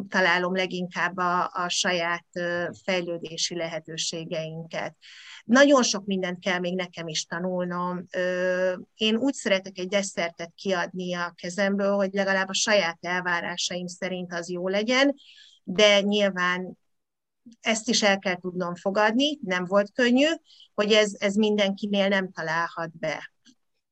találom 0.10 0.56
leginkább 0.56 1.18
a, 1.18 1.50
a 1.54 1.70
saját 1.70 2.26
fejlődési 2.84 3.56
lehetőségeinket. 3.56 4.96
Nagyon 5.44 5.84
sok 5.84 6.06
mindent 6.06 6.40
kell 6.40 6.60
még 6.60 6.76
nekem 6.76 7.08
is 7.08 7.26
tanulnom. 7.26 8.06
Én 8.94 9.16
úgy 9.16 9.34
szeretek 9.34 9.78
egy 9.78 9.88
desszertet 9.88 10.52
kiadni 10.56 11.16
a 11.16 11.34
kezemből, 11.36 11.96
hogy 11.96 12.14
legalább 12.14 12.48
a 12.48 12.54
saját 12.54 12.98
elvárásaim 13.02 13.88
szerint 13.88 14.34
az 14.34 14.50
jó 14.50 14.68
legyen, 14.68 15.16
de 15.64 16.02
nyilván 16.02 16.78
ezt 17.62 17.90
is 17.90 18.04
el 18.04 18.20
kell 18.20 18.36
tudnom 18.36 18.76
fogadni, 18.76 19.40
nem 19.42 19.66
volt 19.66 19.92
könnyű, 19.92 20.28
hogy 20.74 20.92
ez, 20.92 21.14
ez 21.18 21.36
mindenkinél 21.36 22.08
nem 22.08 22.32
találhat 22.32 22.98
be. 22.98 23.34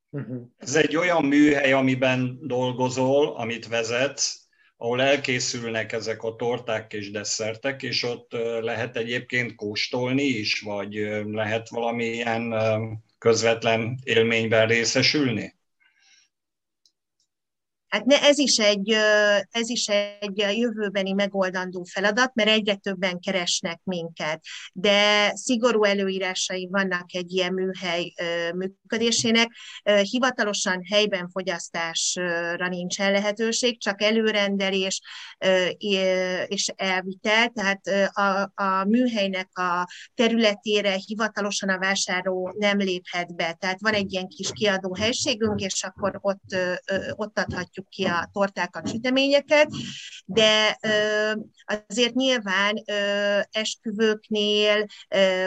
Uh-huh. 0.10 0.42
Ez 0.58 0.76
egy 0.76 0.96
olyan 0.96 1.26
műhely, 1.26 1.72
amiben 1.72 2.40
dolgozol, 2.42 3.36
amit 3.36 3.68
vezetsz, 3.68 4.48
ahol 4.78 5.02
elkészülnek 5.02 5.92
ezek 5.92 6.24
a 6.24 6.36
torták 6.36 6.94
és 6.94 7.12
desszertek, 7.12 7.84
és 7.84 8.04
ott 8.04 8.32
lehet 8.62 8.98
egyébként 8.98 9.56
kóstolni 9.56 10.24
is, 10.24 10.60
vagy 10.60 10.94
lehet 11.26 11.70
valamilyen 11.70 12.54
közvetlen 13.18 14.00
élményben 14.04 14.68
részesülni? 14.68 15.59
Hát 17.90 18.06
ne, 18.06 18.22
ez, 18.22 18.38
is 18.38 18.58
egy, 18.58 18.90
ez 19.52 19.70
is 19.70 19.88
egy 20.20 20.38
jövőbeni 20.38 21.12
megoldandó 21.12 21.84
feladat, 21.84 22.34
mert 22.34 22.50
egyre 22.50 22.76
többen 22.76 23.20
keresnek 23.20 23.80
minket. 23.84 24.44
De 24.74 25.32
szigorú 25.36 25.84
előírásai 25.84 26.68
vannak 26.72 27.14
egy 27.14 27.32
ilyen 27.32 27.54
műhely 27.54 28.14
működésének. 28.56 29.48
Hivatalosan 30.02 30.84
helyben 30.92 31.30
fogyasztásra 31.30 32.68
nincsen 32.68 33.12
lehetőség, 33.12 33.82
csak 33.82 34.02
előrendelés 34.02 35.02
és 36.48 36.72
elvitel, 36.76 37.48
tehát 37.48 37.82
a, 38.14 38.52
a 38.64 38.86
műhelynek 38.86 39.58
a 39.58 39.88
területére 40.16 40.96
hivatalosan 41.06 41.70
a 41.70 41.78
vásárló 41.78 42.54
nem 42.58 42.78
léphet 42.78 43.36
be. 43.36 43.54
Tehát 43.54 43.82
van 43.82 43.94
egy 43.94 44.14
ilyen 44.14 44.28
kis 44.28 44.52
kiadó 44.52 44.96
helységünk, 44.96 45.60
és 45.60 45.84
akkor 45.84 46.18
ott, 46.22 46.56
ott 47.16 47.40
adhatjuk 47.40 47.79
bonthatjuk 47.80 47.88
ki 47.90 48.06
a 48.06 48.30
tortákat, 48.32 48.90
süteményeket, 48.90 49.70
de 50.26 50.80
azért 51.66 52.14
nyilván 52.14 52.84
esküvőknél, 53.52 54.86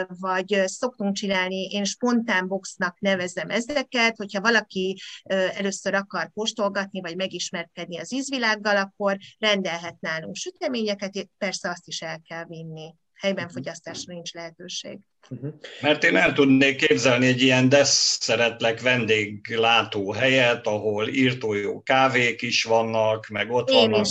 vagy 0.07 0.61
szoktunk 0.65 1.15
csinálni, 1.15 1.65
én 1.65 1.83
spontán 1.83 2.47
boxnak 2.47 2.99
nevezem 2.99 3.49
ezeket, 3.49 4.17
hogyha 4.17 4.41
valaki 4.41 5.01
először 5.23 5.93
akar 5.93 6.29
postolgatni, 6.33 7.01
vagy 7.01 7.15
megismerkedni 7.15 7.99
az 7.99 8.13
ízvilággal, 8.13 8.77
akkor 8.77 9.17
rendelhet 9.37 9.99
nálunk 9.99 10.35
süteményeket, 10.35 11.27
persze 11.37 11.69
azt 11.69 11.87
is 11.87 12.01
el 12.01 12.21
kell 12.27 12.45
vinni 12.45 12.95
helyben 13.13 13.45
mhm. 13.45 13.53
fogyasztásra 13.53 14.13
nincs 14.13 14.33
lehetőség. 14.33 14.99
Mhm. 15.29 15.47
Mert 15.81 16.03
én 16.03 16.15
el 16.15 16.33
tudnék 16.33 16.87
képzelni 16.87 17.27
egy 17.27 17.41
ilyen 17.41 17.69
desszeretlek 17.69 18.81
vendéglátó 18.81 20.11
helyet, 20.11 20.67
ahol 20.67 21.07
írtójó 21.07 21.81
kávék 21.81 22.41
is 22.41 22.63
vannak, 22.63 23.27
meg 23.27 23.51
ott 23.51 23.69
én 23.69 23.89
vannak 23.89 24.07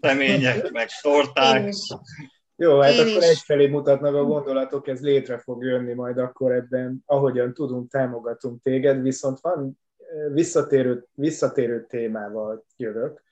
temények, 0.00 0.70
meg 0.70 0.88
torták. 1.00 1.74
Jó, 2.56 2.80
hát 2.80 2.92
én 2.92 3.00
akkor 3.00 3.22
is. 3.22 3.28
egyfelé 3.28 3.66
mutatnak 3.66 4.14
a 4.14 4.24
gondolatok, 4.24 4.88
ez 4.88 5.00
létre 5.00 5.38
fog 5.38 5.64
jönni 5.64 5.92
majd 5.92 6.18
akkor 6.18 6.52
ebben, 6.52 7.02
ahogyan 7.06 7.54
tudunk, 7.54 7.90
támogatunk 7.90 8.62
téged, 8.62 9.02
viszont 9.02 9.40
van 9.40 9.78
eh, 9.98 10.32
visszatérő, 10.32 11.06
visszatérő 11.14 11.86
témával 11.88 12.64
jövök, 12.76 13.22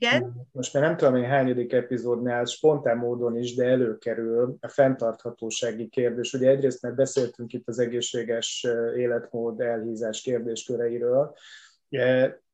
igen. 0.00 0.48
Most 0.52 0.74
már 0.74 0.82
nem 0.82 0.96
tudom, 0.96 1.14
hogy 1.14 1.24
hányadik 1.24 1.72
epizódnál 1.72 2.44
spontán 2.44 2.96
módon 2.96 3.36
is, 3.36 3.54
de 3.54 3.64
előkerül 3.64 4.56
a 4.60 4.68
fenntarthatósági 4.68 5.88
kérdés. 5.88 6.32
Ugye 6.32 6.48
egyrészt 6.48 6.82
mert 6.82 6.94
beszéltünk 6.94 7.52
itt 7.52 7.68
az 7.68 7.78
egészséges 7.78 8.66
életmód 8.96 9.60
elhízás 9.60 10.22
kérdésköreiről. 10.22 11.34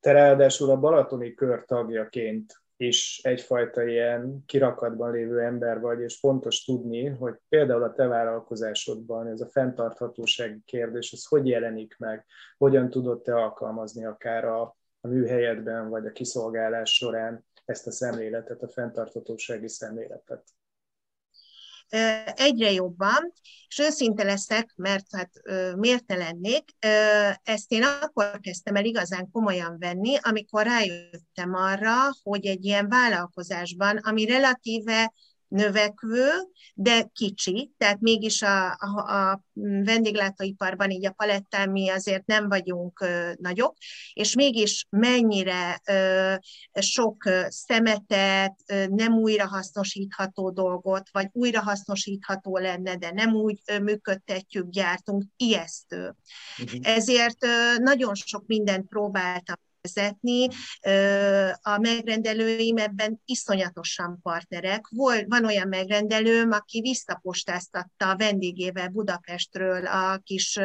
Te 0.01 0.13
ráadásul 0.13 0.71
a 0.71 0.77
Balatoni 0.77 1.35
kör 1.35 1.65
tagjaként 1.65 2.65
is 2.77 3.21
egyfajta 3.23 3.85
ilyen 3.85 4.43
kirakatban 4.47 5.13
lévő 5.13 5.41
ember 5.41 5.81
vagy, 5.81 6.01
és 6.01 6.19
fontos 6.19 6.65
tudni, 6.65 7.07
hogy 7.07 7.35
például 7.49 7.83
a 7.83 7.93
te 7.93 8.07
vállalkozásodban 8.07 9.27
ez 9.27 9.41
a 9.41 9.49
fenntarthatósági 9.49 10.63
kérdés, 10.65 11.13
ez 11.13 11.27
hogy 11.27 11.49
jelenik 11.49 11.97
meg, 11.99 12.27
hogyan 12.59 12.91
tudod 12.91 13.23
te 13.23 13.35
alkalmazni 13.35 14.05
akár 14.05 14.45
a, 14.45 14.77
a 15.07 15.09
műhelyedben, 15.09 15.89
vagy 15.89 16.07
a 16.07 16.13
kiszolgálás 16.13 16.95
során 16.95 17.45
ezt 17.65 17.87
a 17.87 17.91
szemléletet, 17.91 18.63
a 18.63 18.69
fenntartatósági 18.69 19.69
szemléletet? 19.69 20.45
Egyre 22.35 22.73
jobban, 22.73 23.33
és 23.69 23.79
őszinte 23.79 24.25
leszek, 24.25 24.73
mert 24.77 25.07
hát 25.11 25.31
miért 25.77 26.07
ne 26.07 26.17
lennék, 26.17 26.65
ezt 27.43 27.73
én 27.73 27.83
akkor 27.83 28.39
kezdtem 28.41 28.77
el 28.77 28.85
igazán 28.85 29.31
komolyan 29.31 29.79
venni, 29.79 30.17
amikor 30.21 30.65
rájöttem 30.65 31.55
arra, 31.55 31.95
hogy 32.23 32.47
egy 32.47 32.65
ilyen 32.65 32.89
vállalkozásban, 32.89 33.97
ami 33.97 34.25
relatíve 34.25 35.13
növekvő, 35.49 36.29
de 36.75 37.11
kicsi, 37.13 37.73
tehát 37.79 38.01
mégis 38.01 38.43
a, 38.43 38.67
a, 38.67 39.15
a 39.15 39.43
vendéglátóiparban, 39.85 40.91
így 40.91 41.07
a 41.07 41.13
palettán 41.13 41.71
mi 41.71 41.89
azért 41.89 42.27
nem 42.27 42.49
vagyunk 42.49 43.01
ö, 43.01 43.31
nagyok, 43.41 43.77
és 44.13 44.35
mégis 44.35 44.87
mennyire 44.91 45.81
ö, 45.89 46.35
sok 46.81 47.25
szemetet, 47.49 48.55
ö, 48.67 48.87
nem 48.87 49.13
újrahasznosítható 49.13 50.51
dolgot, 50.51 51.09
vagy 51.13 51.29
újrahasznosítható 51.33 52.59
lenne, 52.59 52.97
de 52.97 53.11
nem 53.11 53.35
úgy 53.35 53.61
ö, 53.67 53.79
működtetjük, 53.79 54.71
gyártunk, 54.71 55.25
ijesztő. 55.37 56.15
Uh-huh. 56.63 56.81
Ezért 56.83 57.45
ö, 57.45 57.79
nagyon 57.79 58.15
sok 58.15 58.47
mindent 58.47 58.89
próbáltam 58.89 59.57
vezetni. 59.87 60.49
A 61.61 61.79
megrendelőim 61.79 62.77
ebben 62.77 63.21
iszonyatosan 63.25 64.19
partnerek. 64.23 64.89
Volt, 64.89 65.25
van 65.29 65.45
olyan 65.45 65.69
megrendelőm, 65.69 66.51
aki 66.51 66.81
visszapostáztatta 66.81 68.11
a 68.11 68.17
vendégével 68.17 68.89
Budapestről 68.89 69.87
a 69.87 70.19
kis 70.19 70.59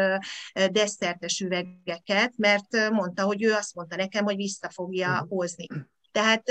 desszertes 0.72 1.40
üvegeket, 1.40 2.34
mert 2.38 2.90
mondta, 2.92 3.24
hogy 3.24 3.44
ő 3.44 3.54
azt 3.54 3.76
mondta 3.76 3.96
nekem, 3.96 4.24
hogy 4.24 4.36
vissza 4.36 4.70
fogja 4.70 5.10
mhm. 5.10 5.28
hozni. 5.28 5.68
Tehát 6.12 6.44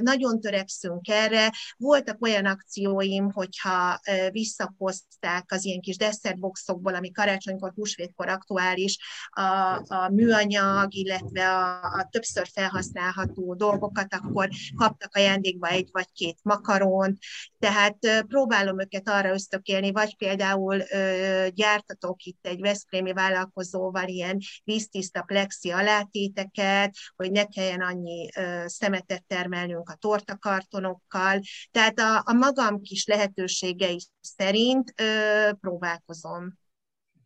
nagyon 0.00 0.40
törekszünk 0.40 1.08
erre. 1.08 1.52
Voltak 1.76 2.22
olyan 2.22 2.46
akcióim, 2.46 3.30
hogyha 3.32 4.00
visszahozták 4.30 5.44
az 5.52 5.64
ilyen 5.64 5.80
kis 5.80 5.96
desszertboxokból, 5.96 6.94
ami 6.94 7.10
karácsonykor, 7.10 7.72
húsvétkor 7.74 8.28
aktuális, 8.28 8.98
a, 9.30 9.42
a 9.94 10.08
műanyag, 10.12 10.94
illetve 10.94 11.48
a, 11.50 11.82
a 11.82 12.08
többször 12.10 12.48
felhasználható 12.52 13.54
dolgokat, 13.54 14.14
akkor 14.14 14.48
kaptak 14.76 15.14
ajándékba 15.14 15.68
egy 15.68 15.88
vagy 15.92 16.12
két 16.12 16.38
makaront, 16.42 17.18
tehát 17.58 17.96
próbálom 18.26 18.80
őket 18.80 19.08
arra 19.08 19.32
ösztökélni, 19.32 19.92
vagy 19.92 20.16
például 20.16 20.82
gyártatok 21.48 22.22
itt 22.22 22.46
egy 22.46 22.60
Veszprémi 22.60 23.12
vállalkozóval 23.12 24.08
ilyen 24.08 24.38
víztiszta 24.64 25.22
plexi 25.22 25.70
alátéteket, 25.70 26.94
hogy 27.16 27.30
ne 27.30 27.44
kelljen 27.44 27.80
annyi 27.80 28.28
szemetet 28.70 29.24
termelnünk 29.26 29.88
a 29.88 29.94
tortakartonokkal, 29.94 31.40
tehát 31.70 31.98
a, 31.98 32.22
a 32.24 32.32
magam 32.32 32.80
kis 32.80 33.06
lehetőségei 33.06 33.98
szerint 34.20 34.92
ö, 34.96 35.50
próbálkozom. 35.60 36.58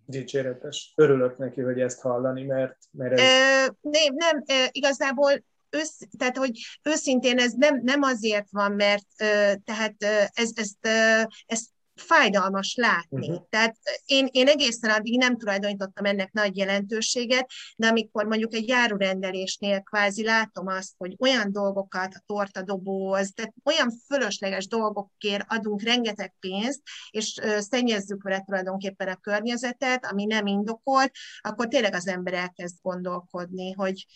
Dicséretes. 0.07 0.93
Örülök 0.97 1.39
neki, 1.39 1.61
hogy 1.61 1.81
ezt 1.81 2.01
hallani, 2.01 2.43
mert, 2.43 2.77
mert 2.91 3.13
ez... 3.13 3.21
Ö, 3.21 3.73
nem, 3.81 4.15
nem, 4.15 4.69
igazából 4.71 5.45
ősz, 5.71 5.99
tehát, 6.19 6.37
hogy 6.37 6.51
őszintén 6.83 7.39
ez 7.39 7.53
nem, 7.53 7.81
nem 7.83 8.03
azért 8.03 8.47
van, 8.51 8.73
mert 8.73 9.07
ö, 9.19 9.53
tehát 9.65 9.95
ö, 9.99 10.23
ez, 10.33 10.51
ezt, 10.55 10.79
ö, 10.81 11.23
ezt 11.47 11.74
fájdalmas 11.95 12.75
látni. 12.75 13.29
Uh-huh. 13.29 13.47
Tehát 13.49 13.77
én, 14.05 14.29
én 14.31 14.49
egészen 14.49 14.91
addig 14.91 15.19
nem 15.19 15.37
tulajdonítottam 15.37 16.05
ennek 16.05 16.33
nagy 16.33 16.57
jelentőséget, 16.57 17.51
de 17.77 17.87
amikor 17.87 18.25
mondjuk 18.25 18.55
egy 18.55 18.69
járurendelésnél 18.69 19.81
kvázi 19.81 20.25
látom 20.25 20.67
azt, 20.67 20.95
hogy 20.97 21.17
olyan 21.19 21.53
dolgokat, 21.53 22.15
a 22.15 22.23
tortadoboz, 22.27 23.33
tehát 23.33 23.55
olyan 23.65 23.91
fölösleges 24.07 24.67
dolgokért 24.67 25.45
adunk 25.49 25.83
rengeteg 25.83 26.35
pénzt, 26.41 26.81
és 27.11 27.41
szennyezzük 27.59 28.23
vele 28.23 28.41
tulajdonképpen 28.41 29.09
a 29.09 29.17
környezetet, 29.17 30.07
ami 30.07 30.25
nem 30.25 30.47
indokolt, 30.47 31.11
akkor 31.41 31.69
tényleg 31.69 31.95
az 31.95 32.07
ember 32.07 32.35
elkezd 32.35 32.77
gondolkodni, 32.83 33.73
hogy, 33.73 34.07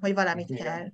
hogy 0.00 0.14
valamit 0.14 0.48
Igen. 0.48 0.64
kell 0.64 0.88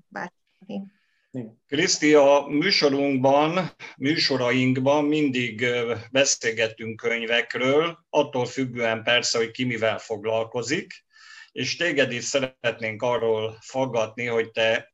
változtatni. 1.37 1.65
Kriszti, 1.67 2.15
a 2.15 2.47
műsorunkban, 2.49 3.71
műsorainkban 3.97 5.05
mindig 5.05 5.67
beszélgetünk 6.11 6.97
könyvekről, 6.97 7.99
attól 8.11 8.47
függően 8.47 9.03
persze, 9.03 9.39
hogy 9.39 9.51
ki 9.51 9.65
mivel 9.65 9.99
foglalkozik, 9.99 11.05
és 11.53 11.77
téged 11.77 12.13
is 12.13 12.25
szeretnénk 12.25 13.03
arról 13.03 13.59
faggatni, 13.61 14.27
hogy 14.27 14.51
te 14.51 14.93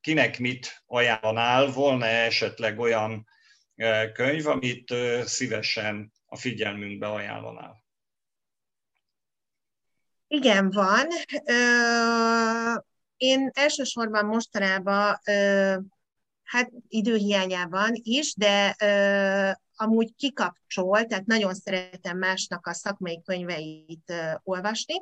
kinek 0.00 0.38
mit 0.38 0.82
ajánlanál, 0.86 1.66
volna 1.66 2.06
esetleg 2.06 2.78
olyan 2.78 3.26
könyv, 4.12 4.46
amit 4.46 4.94
szívesen 5.24 6.12
a 6.26 6.36
figyelmünkbe 6.36 7.06
ajánlanál. 7.06 7.80
Igen, 10.28 10.70
van. 10.70 11.06
Én 13.22 13.50
elsősorban 13.52 14.26
mostanában, 14.26 15.20
hát 16.42 16.70
időhiányában 16.88 17.90
is, 17.94 18.34
de 18.34 18.76
amúgy 19.76 20.14
kikapcsol, 20.16 21.04
tehát 21.06 21.26
nagyon 21.26 21.54
szeretem 21.54 22.18
másnak 22.18 22.66
a 22.66 22.72
szakmai 22.72 23.22
könyveit 23.24 24.12
olvasni, 24.42 24.94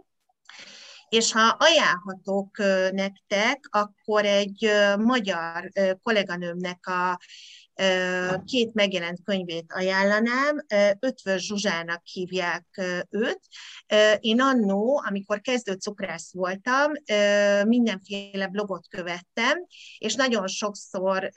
és 1.08 1.32
ha 1.32 1.56
ajánlhatok 1.58 2.58
nektek, 2.92 3.58
akkor 3.70 4.24
egy 4.24 4.70
magyar 4.96 5.70
kolléganőmnek 6.02 6.86
a 6.86 7.18
két 8.44 8.74
megjelent 8.74 9.18
könyvét 9.24 9.72
ajánlanám, 9.72 10.64
Ötvös 10.98 11.46
Zsuzsának 11.46 12.02
hívják 12.04 12.66
őt. 13.10 13.40
Én 14.18 14.40
annó, 14.40 15.02
amikor 15.06 15.40
kezdő 15.40 15.72
cukrász 15.72 16.32
voltam, 16.32 16.92
mindenféle 17.66 18.46
blogot 18.46 18.88
követtem, 18.88 19.66
és 19.98 20.14
nagyon 20.14 20.46
sokszor 20.46 21.30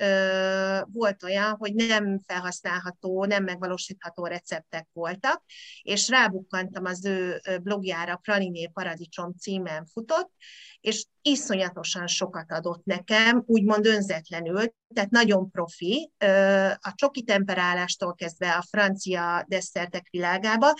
volt 0.91 1.23
olyan, 1.23 1.55
hogy 1.55 1.73
nem 1.73 2.21
felhasználható, 2.27 3.25
nem 3.25 3.43
megvalósítható 3.43 4.25
receptek 4.25 4.87
voltak, 4.93 5.43
és 5.81 6.09
rábukkantam 6.09 6.85
az 6.85 7.05
ő 7.05 7.41
blogjára, 7.61 8.15
Praliné 8.15 8.67
Paradicsom 8.73 9.33
címen 9.39 9.85
futott, 9.85 10.31
és 10.79 11.05
iszonyatosan 11.23 12.07
sokat 12.07 12.51
adott 12.51 12.85
nekem, 12.85 13.43
úgymond 13.45 13.85
önzetlenül, 13.85 14.73
tehát 14.93 15.09
nagyon 15.09 15.49
profi, 15.51 16.11
a 16.79 16.91
csoki 16.95 17.23
temperálástól 17.23 18.13
kezdve 18.13 18.51
a 18.51 18.65
francia 18.69 19.45
desszertek 19.47 20.07
világába, 20.09 20.73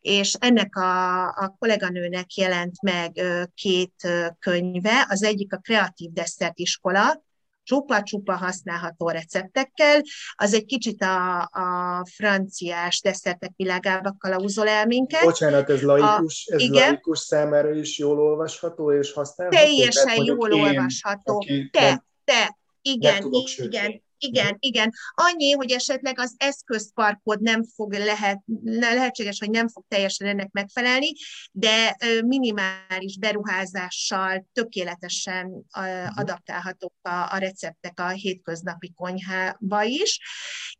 és 0.00 0.34
ennek 0.38 0.76
a, 0.76 1.22
a 1.28 1.56
kolléganőnek 1.58 2.34
jelent 2.34 2.82
meg 2.82 3.20
két 3.54 4.08
könyve, 4.38 5.06
az 5.08 5.22
egyik 5.22 5.52
a 5.52 5.58
Kreatív 5.58 6.12
Desszert 6.12 6.58
Iskola, 6.58 7.26
csupa-csupa 7.68 8.36
használható 8.36 9.08
receptekkel, 9.08 10.02
az 10.34 10.54
egy 10.54 10.64
kicsit 10.64 11.02
a, 11.02 11.40
a 11.40 12.02
franciás 12.14 13.00
desszertek 13.00 13.52
világába 13.56 14.16
kalauzol 14.18 14.68
el 14.68 14.86
minket. 14.86 15.24
Bocsánat, 15.24 15.70
ez 15.70 15.82
laikus, 15.82 16.48
a, 16.50 16.54
ez 16.54 16.60
igen, 16.60 16.90
laikus 16.90 17.18
számára 17.18 17.70
is 17.70 17.98
jól 17.98 18.18
olvasható 18.20 18.92
és 18.92 19.12
használható? 19.12 19.58
Teljesen 19.58 20.24
jól 20.24 20.52
én, 20.52 20.60
olvasható. 20.60 21.44
Te, 21.70 22.04
te, 22.24 22.58
igen, 22.82 23.32
igen, 23.56 24.02
igen, 24.18 24.56
igen. 24.58 24.92
Annyi, 25.14 25.52
hogy 25.52 25.70
esetleg 25.70 26.18
az 26.18 26.34
eszközparkod 26.36 27.40
nem 27.40 27.64
fog 27.64 27.92
lehet, 27.92 28.38
lehetséges, 28.64 29.38
hogy 29.38 29.50
nem 29.50 29.68
fog 29.68 29.84
teljesen 29.88 30.28
ennek 30.28 30.50
megfelelni, 30.50 31.12
de 31.52 31.96
minimális 32.24 33.18
beruházással 33.18 34.46
tökéletesen 34.52 35.46
mhm. 35.46 36.18
adaptálhatók 36.18 36.94
a, 37.02 37.32
a 37.32 37.36
receptek 37.36 38.00
a 38.00 38.08
hétköznapi 38.08 38.92
konyhába 38.96 39.82
is. 39.82 40.20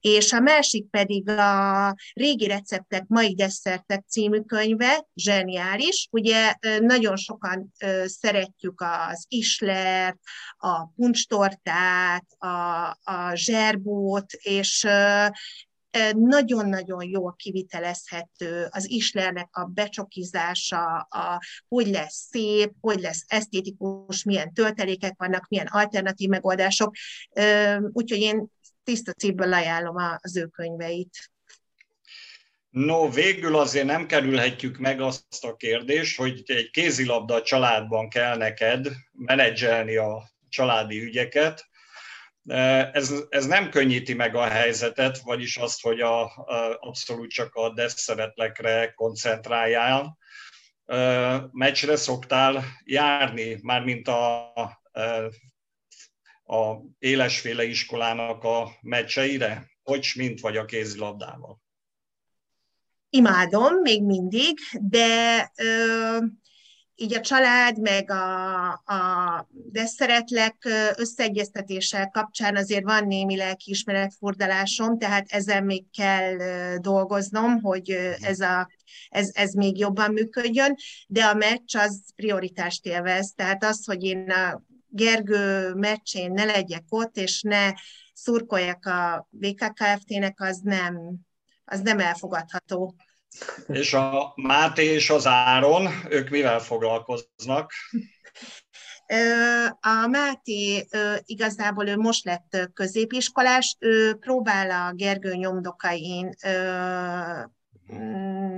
És 0.00 0.32
a 0.32 0.40
másik 0.40 0.90
pedig 0.90 1.28
a 1.28 1.94
Régi 2.12 2.46
receptek, 2.46 3.04
mai 3.06 3.34
desszertek 3.34 4.04
című 4.08 4.40
könyve, 4.40 5.06
zseniális. 5.14 6.08
Ugye 6.10 6.54
nagyon 6.80 7.16
sokan 7.16 7.72
szeretjük 8.04 8.80
az 8.80 9.24
islert, 9.28 10.18
a 10.56 10.86
puncstortát, 10.86 12.26
a, 12.38 12.88
a 13.02 13.27
zserbót, 13.34 14.32
és 14.32 14.86
nagyon-nagyon 16.12 17.08
jól 17.08 17.34
kivitelezhető 17.36 18.66
az 18.70 18.90
islernek 18.90 19.48
a 19.50 19.64
becsokizása, 19.64 20.96
a, 20.96 21.42
hogy 21.68 21.86
lesz 21.86 22.28
szép, 22.30 22.72
hogy 22.80 23.00
lesz 23.00 23.24
esztétikus, 23.26 24.24
milyen 24.24 24.52
töltelékek 24.52 25.14
vannak, 25.16 25.48
milyen 25.48 25.66
alternatív 25.66 26.28
megoldások. 26.28 26.94
Úgyhogy 27.92 28.20
én 28.20 28.46
tiszta 28.84 29.12
címből 29.12 29.52
ajánlom 29.52 29.96
az 30.16 30.36
ő 30.36 30.46
könyveit. 30.46 31.30
No, 32.70 33.10
végül 33.10 33.56
azért 33.56 33.86
nem 33.86 34.06
kerülhetjük 34.06 34.78
meg 34.78 35.00
azt 35.00 35.44
a 35.44 35.56
kérdést, 35.56 36.16
hogy 36.16 36.42
egy 36.46 36.70
kézilabda 36.70 37.42
családban 37.42 38.08
kell 38.08 38.36
neked 38.36 38.88
menedzselni 39.12 39.96
a 39.96 40.30
családi 40.48 41.02
ügyeket, 41.02 41.68
ez, 42.92 43.14
ez 43.28 43.46
nem 43.46 43.70
könnyíti 43.70 44.14
meg 44.14 44.34
a 44.34 44.44
helyzetet, 44.44 45.18
vagyis 45.18 45.56
azt, 45.56 45.82
hogy 45.82 46.00
a, 46.00 46.22
a, 46.22 46.76
abszolút 46.80 47.30
csak 47.30 47.54
a 47.54 47.72
desszeretlekre 47.72 48.92
koncentráljál. 48.92 50.18
Meccsre 51.52 51.96
szoktál 51.96 52.64
járni, 52.84 53.58
mármint 53.62 54.08
a, 54.08 54.52
a 56.44 56.76
élesféle 56.98 57.64
iskolának 57.64 58.44
a 58.44 58.70
meccseire? 58.80 59.70
Hogy 59.82 60.12
mint 60.16 60.40
vagy 60.40 60.56
a 60.56 60.64
kézilabdával? 60.64 61.60
Imádom, 63.10 63.74
még 63.74 64.02
mindig, 64.02 64.58
de 64.80 65.52
ö, 65.56 66.18
így 67.00 67.14
a 67.14 67.20
család, 67.20 67.80
meg 67.80 68.10
a, 68.10 68.68
a 68.70 69.48
desszeretlek 69.50 70.68
összeegyeztetéssel 70.96 72.08
kapcsán 72.08 72.56
azért 72.56 72.84
van 72.84 73.06
némi 73.06 73.36
lelkiismeretfordalásom, 73.36 74.98
tehát 74.98 75.26
ezen 75.28 75.64
még 75.64 75.84
kell 75.90 76.36
dolgoznom, 76.78 77.60
hogy 77.60 77.90
ez, 78.20 78.40
a, 78.40 78.70
ez, 79.08 79.30
ez 79.32 79.52
még 79.52 79.78
jobban 79.78 80.12
működjön, 80.12 80.76
de 81.06 81.24
a 81.24 81.34
meccs 81.34 81.76
az 81.76 82.02
prioritást 82.16 82.86
élvez, 82.86 83.32
tehát 83.36 83.64
az, 83.64 83.84
hogy 83.84 84.02
én 84.02 84.30
a 84.30 84.62
Gergő 84.90 85.74
meccsén 85.74 86.32
ne 86.32 86.44
legyek 86.44 86.84
ott, 86.88 87.16
és 87.16 87.42
ne 87.42 87.72
szurkoljak 88.12 88.86
a 88.86 89.28
VKKFT-nek, 89.30 90.40
az 90.40 90.60
nem, 90.62 91.18
az 91.64 91.80
nem 91.80 91.98
elfogadható. 91.98 92.94
És 93.66 93.94
a 93.94 94.32
Máté 94.36 94.84
és 94.84 95.10
az 95.10 95.26
Áron, 95.26 95.88
ők 96.08 96.28
mivel 96.28 96.58
foglalkoznak? 96.58 97.72
A 99.80 100.06
Máté 100.06 100.88
igazából 101.24 101.88
ő 101.88 101.96
most 101.96 102.24
lett 102.24 102.70
középiskolás, 102.74 103.76
ő 103.78 104.14
próbál 104.14 104.70
a 104.70 104.92
Gergő 104.92 105.34
nyomdokain 105.34 106.34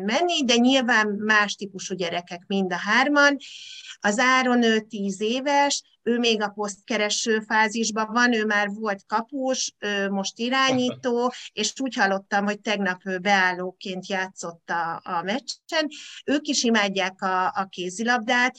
menni, 0.04 0.44
de 0.44 0.56
nyilván 0.56 1.08
más 1.08 1.54
típusú 1.54 1.94
gyerekek 1.94 2.44
mind 2.46 2.72
a 2.72 2.76
hárman. 2.76 3.36
Az 4.00 4.18
Áron 4.18 4.62
ő 4.62 4.80
tíz 4.80 5.20
éves, 5.20 5.82
ő 6.02 6.18
még 6.18 6.42
a 6.42 6.48
posztkereső 6.48 7.40
fázisban 7.40 8.06
van, 8.12 8.32
ő 8.32 8.44
már 8.44 8.68
volt 8.68 9.04
kapus, 9.06 9.74
most 10.10 10.38
irányító, 10.38 11.32
és 11.52 11.72
úgy 11.80 11.94
hallottam, 11.94 12.44
hogy 12.44 12.60
tegnap 12.60 13.00
ő 13.04 13.18
beállóként 13.18 14.06
játszott 14.06 14.70
a, 14.70 15.00
a 15.04 15.22
meccsen. 15.22 15.88
Ők 16.24 16.46
is 16.46 16.62
imádják 16.62 17.22
a, 17.22 17.46
a 17.46 17.66
kézilabdát, 17.70 18.56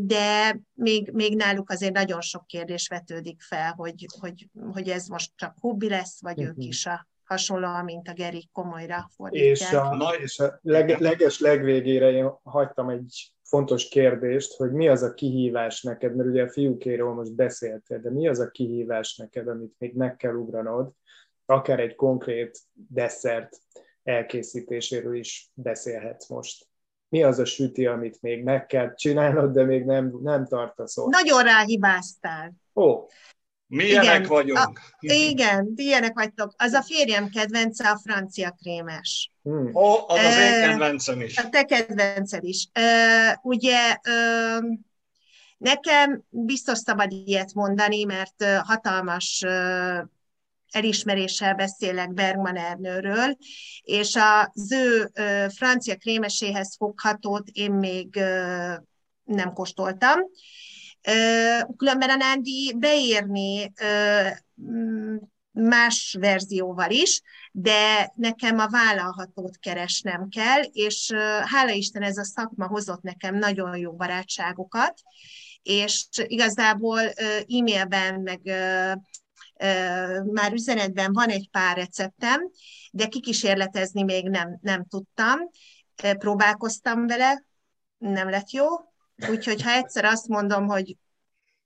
de 0.00 0.58
még, 0.74 1.10
még 1.10 1.36
náluk 1.36 1.70
azért 1.70 1.94
nagyon 1.94 2.20
sok 2.20 2.46
kérdés 2.46 2.88
vetődik 2.88 3.42
fel, 3.42 3.72
hogy, 3.72 4.06
hogy, 4.20 4.48
hogy 4.72 4.88
ez 4.88 5.06
most 5.06 5.30
csak 5.36 5.54
hobbi 5.60 5.88
lesz, 5.88 6.20
vagy 6.20 6.38
uh-huh. 6.38 6.48
ők 6.48 6.56
mhm. 6.56 6.66
is 6.66 6.86
a 6.86 7.10
hasonlóan, 7.24 7.84
mint 7.84 8.08
a 8.08 8.12
Geri 8.12 8.48
komolyra 8.52 9.10
fordítják. 9.16 9.70
És 9.70 9.72
a, 9.72 10.14
és 10.22 10.38
a 10.38 10.58
leg, 10.62 11.00
leges 11.00 11.40
legvégére 11.40 12.10
én 12.10 12.30
hagytam 12.42 12.88
egy 12.88 13.32
fontos 13.42 13.88
kérdést, 13.88 14.56
hogy 14.56 14.72
mi 14.72 14.88
az 14.88 15.02
a 15.02 15.14
kihívás 15.14 15.82
neked, 15.82 16.16
mert 16.16 16.28
ugye 16.28 16.42
a 16.42 16.48
fiúkéről 16.48 17.12
most 17.12 17.34
beszéltél, 17.34 18.00
de 18.00 18.10
mi 18.10 18.28
az 18.28 18.38
a 18.38 18.50
kihívás 18.50 19.16
neked, 19.16 19.48
amit 19.48 19.74
még 19.78 19.94
meg 19.94 20.16
kell 20.16 20.34
ugranod, 20.34 20.92
akár 21.46 21.80
egy 21.80 21.94
konkrét 21.94 22.58
desszert 22.72 23.58
elkészítéséről 24.02 25.14
is 25.14 25.50
beszélhetsz 25.54 26.28
most. 26.28 26.66
Mi 27.08 27.22
az 27.22 27.38
a 27.38 27.44
süti, 27.44 27.86
amit 27.86 28.22
még 28.22 28.42
meg 28.42 28.66
kell 28.66 28.94
csinálnod, 28.94 29.52
de 29.52 29.64
még 29.64 29.84
nem, 29.84 30.18
nem 30.22 30.46
tartasz 30.46 30.96
ott? 30.98 31.10
Nagyon 31.10 31.42
ráhibáztál. 31.42 32.52
Ó. 32.74 33.06
Milyenek 33.74 34.14
igen, 34.16 34.28
vagyunk. 34.28 34.58
A, 34.58 34.72
igen, 34.98 35.72
ilyenek 35.74 36.14
vagytok. 36.14 36.54
Az 36.56 36.72
a 36.72 36.82
férjem 36.82 37.28
kedvence 37.28 37.88
a 37.88 38.00
francia 38.04 38.50
krémes. 38.50 39.30
Hmm. 39.42 39.74
Ó, 39.74 40.08
az 40.08 40.18
az 40.18 40.36
én 40.36 40.68
kedvencem 40.68 41.20
is. 41.20 41.38
A 41.38 41.48
te 41.48 41.64
kedvenced 41.64 42.44
is. 42.44 42.68
Ugye 43.42 43.96
nekem 45.58 46.22
biztos 46.30 46.78
szabad 46.78 47.12
ilyet 47.12 47.54
mondani, 47.54 48.04
mert 48.04 48.44
hatalmas 48.62 49.44
elismeréssel 50.70 51.54
beszélek 51.54 52.12
Bergman 52.12 52.56
Ernőről, 52.56 53.36
és 53.82 54.18
az 54.52 54.72
ő 54.72 55.10
francia 55.48 55.96
krémeséhez 55.96 56.76
foghatót 56.76 57.48
én 57.52 57.72
még 57.72 58.14
nem 59.24 59.52
kóstoltam. 59.52 60.18
Különben 61.76 62.10
a 62.10 62.16
Nándi 62.16 62.74
beírni 62.78 63.72
más 65.50 66.16
verzióval 66.20 66.90
is, 66.90 67.20
de 67.52 68.12
nekem 68.14 68.58
a 68.58 68.68
vállalhatót 68.68 69.58
keresnem 69.58 70.28
kell, 70.28 70.62
és 70.62 71.12
hála 71.44 71.70
Isten 71.70 72.02
ez 72.02 72.16
a 72.16 72.24
szakma 72.24 72.66
hozott 72.66 73.02
nekem 73.02 73.34
nagyon 73.34 73.76
jó 73.76 73.92
barátságokat, 73.92 74.94
és 75.62 76.06
igazából 76.26 77.00
e-mailben, 77.00 78.20
meg 78.20 78.40
már 80.32 80.52
üzenetben 80.52 81.12
van 81.12 81.28
egy 81.28 81.48
pár 81.50 81.76
receptem, 81.76 82.50
de 82.90 83.06
kikísérletezni 83.06 84.02
még 84.02 84.28
nem, 84.28 84.58
nem 84.60 84.84
tudtam. 84.84 85.38
Próbálkoztam 86.18 87.06
vele, 87.06 87.44
nem 87.98 88.30
lett 88.30 88.50
jó, 88.50 88.66
úgyhogy 89.28 89.62
ha 89.62 89.70
egyszer 89.70 90.04
azt 90.04 90.28
mondom, 90.28 90.66
hogy 90.66 90.96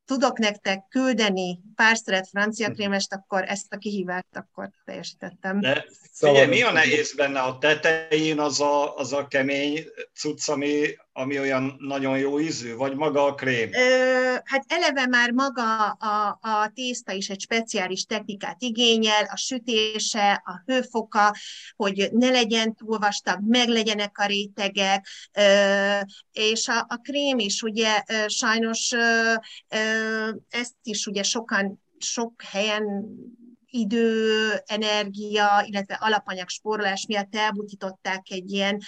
tudok 0.05 0.39
nektek 0.39 0.89
küldeni 0.89 1.61
pár 1.75 1.97
szeret 1.97 2.29
francia 2.29 2.71
krémest, 2.71 3.13
akkor 3.13 3.45
ezt 3.47 3.73
a 3.73 3.79
kihívást 3.79 4.37
akkor 4.37 4.71
teljesítettem. 4.85 5.61
De 5.61 5.87
figyelj, 6.13 6.47
mi 6.47 6.63
a 6.63 6.73
nehéz 6.73 7.15
benne? 7.15 7.41
A 7.41 7.59
tetején 7.59 8.39
az 8.39 8.61
a, 8.61 8.97
az 8.97 9.13
a 9.13 9.27
kemény 9.27 9.85
cucc, 10.15 10.49
ami, 10.49 10.97
ami 11.19 11.39
olyan 11.39 11.77
nagyon 11.79 12.19
jó 12.19 12.41
ízű, 12.41 12.75
vagy 12.75 12.95
maga 12.95 13.25
a 13.25 13.35
krém? 13.35 13.71
Ö, 13.73 14.35
hát 14.45 14.65
eleve 14.69 15.07
már 15.07 15.31
maga 15.31 15.87
a, 15.89 16.39
a 16.41 16.71
tészta 16.75 17.13
is 17.13 17.29
egy 17.29 17.41
speciális 17.41 18.05
technikát 18.05 18.63
igényel, 18.63 19.25
a 19.25 19.37
sütése, 19.37 20.43
a 20.45 20.63
hőfoka, 20.67 21.35
hogy 21.77 22.09
ne 22.13 22.31
legyen 22.31 22.75
túl 22.75 22.99
vastag, 22.99 23.39
meg 23.47 23.69
legyenek 23.69 24.19
a 24.19 24.27
rétegek, 24.27 25.07
ö, 25.33 25.99
és 26.33 26.69
a, 26.69 26.79
a 26.89 27.01
krém 27.03 27.39
is 27.39 27.63
ugye 27.63 28.03
sajnos 28.27 28.93
ö, 28.93 29.35
ö, 29.69 29.79
ezt 30.49 30.75
is 30.83 31.07
ugye 31.07 31.23
sokan 31.23 31.83
sok 31.99 32.43
helyen 32.43 32.85
idő, 33.77 34.51
energia, 34.65 35.65
illetve 35.67 35.99
alapanyag 36.01 36.49
spórolás 36.49 37.07
miatt 37.09 37.37
elbutították 37.37 38.23
egy 38.31 38.51
ilyen 38.53 38.81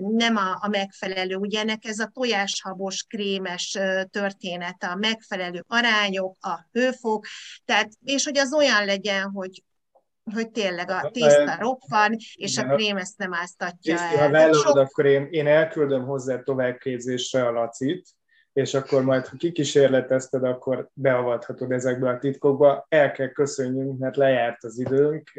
nem 0.00 0.36
a, 0.36 0.58
a 0.60 0.68
megfelelő, 0.68 1.36
ugye 1.36 1.60
ennek 1.60 1.84
ez 1.84 1.98
a 1.98 2.10
tojáshabos, 2.12 3.04
krémes 3.08 3.78
történet, 4.10 4.82
a 4.82 4.94
megfelelő 4.94 5.64
arányok, 5.68 6.36
a 6.40 6.68
hőfok, 6.72 7.26
tehát, 7.64 7.90
és 8.04 8.24
hogy 8.24 8.38
az 8.38 8.52
olyan 8.52 8.84
legyen, 8.84 9.30
hogy 9.30 9.62
hogy 10.34 10.50
tényleg 10.50 10.90
a 10.90 11.10
tészta 11.12 11.56
roppan, 11.58 12.16
és 12.34 12.56
Igen, 12.56 12.70
a 12.70 12.74
krém 12.74 12.96
ezt 12.96 13.18
nem 13.18 13.34
áztatja 13.34 13.98
el. 13.98 14.46
Ha 14.46 14.52
sok... 14.52 14.76
akkor 14.76 15.06
én, 15.06 15.28
én 15.30 15.46
elküldöm 15.46 16.04
hozzá 16.04 16.42
továbbképzésre 16.42 17.46
a 17.46 17.50
Lacit, 17.50 18.08
és 18.58 18.74
akkor 18.74 19.02
majd, 19.04 19.26
ha 19.26 19.36
kikísérletezted, 19.36 20.44
akkor 20.44 20.88
beavathatod 20.92 21.72
ezekbe 21.72 22.08
a 22.08 22.18
titkokba. 22.18 22.86
El 22.88 23.12
kell 23.12 23.28
köszönjünk, 23.28 23.98
mert 23.98 24.16
lejárt 24.16 24.64
az 24.64 24.78
időnk, 24.78 25.30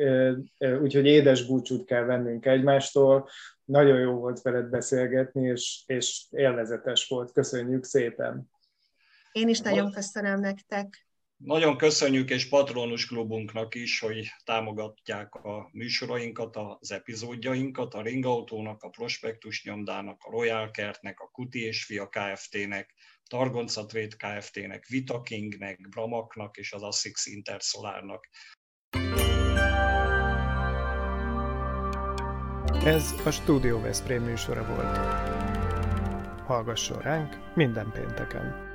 úgyhogy 0.82 1.06
édes 1.06 1.46
búcsút 1.46 1.86
kell 1.86 2.04
vennünk 2.04 2.46
egymástól. 2.46 3.30
Nagyon 3.66 4.00
jó 4.00 4.14
volt 4.14 4.42
veled 4.42 4.66
beszélgetni, 4.66 5.48
és, 5.48 5.84
és 5.86 6.26
élvezetes 6.30 7.08
volt. 7.08 7.32
Köszönjük 7.32 7.84
szépen! 7.84 8.50
Én 9.32 9.48
is 9.48 9.60
nagyon 9.60 9.92
köszönöm 9.92 10.40
nektek. 10.40 11.09
Nagyon 11.44 11.78
köszönjük, 11.78 12.30
és 12.30 12.50
Patronus 12.50 13.08
Klubunknak 13.08 13.76
is, 13.76 14.00
hogy 14.00 14.32
támogatják 14.44 15.36
a 15.36 15.70
műsorainkat, 15.72 16.56
az 16.56 16.92
epizódjainkat, 16.92 17.94
a 17.94 18.02
Ringautónak, 18.02 18.84
a 18.84 18.90
Prospektus 18.90 19.64
Nyomdának, 19.64 20.24
a 20.24 20.32
Royal 20.32 20.72
Kertnek, 20.72 21.20
a 21.20 21.30
Kuti 21.32 21.64
és 21.64 21.84
Fia 21.84 22.10
Kft-nek, 22.10 22.94
Targoncatvéd 23.30 24.16
Kft-nek, 24.16 24.86
Vitakingnek, 24.86 25.90
Bramaknak 25.90 26.58
és 26.58 26.72
az 26.72 26.84
Assix 26.84 27.26
Intersolárnak. 27.26 28.28
Ez 32.84 33.14
a 33.26 33.32
Studio 33.32 33.82
Veszprém 33.82 34.24
műsora 34.24 34.66
volt. 34.66 34.98
Hallgasson 36.46 37.02
ránk 37.02 37.56
minden 37.56 37.92
pénteken! 37.92 38.69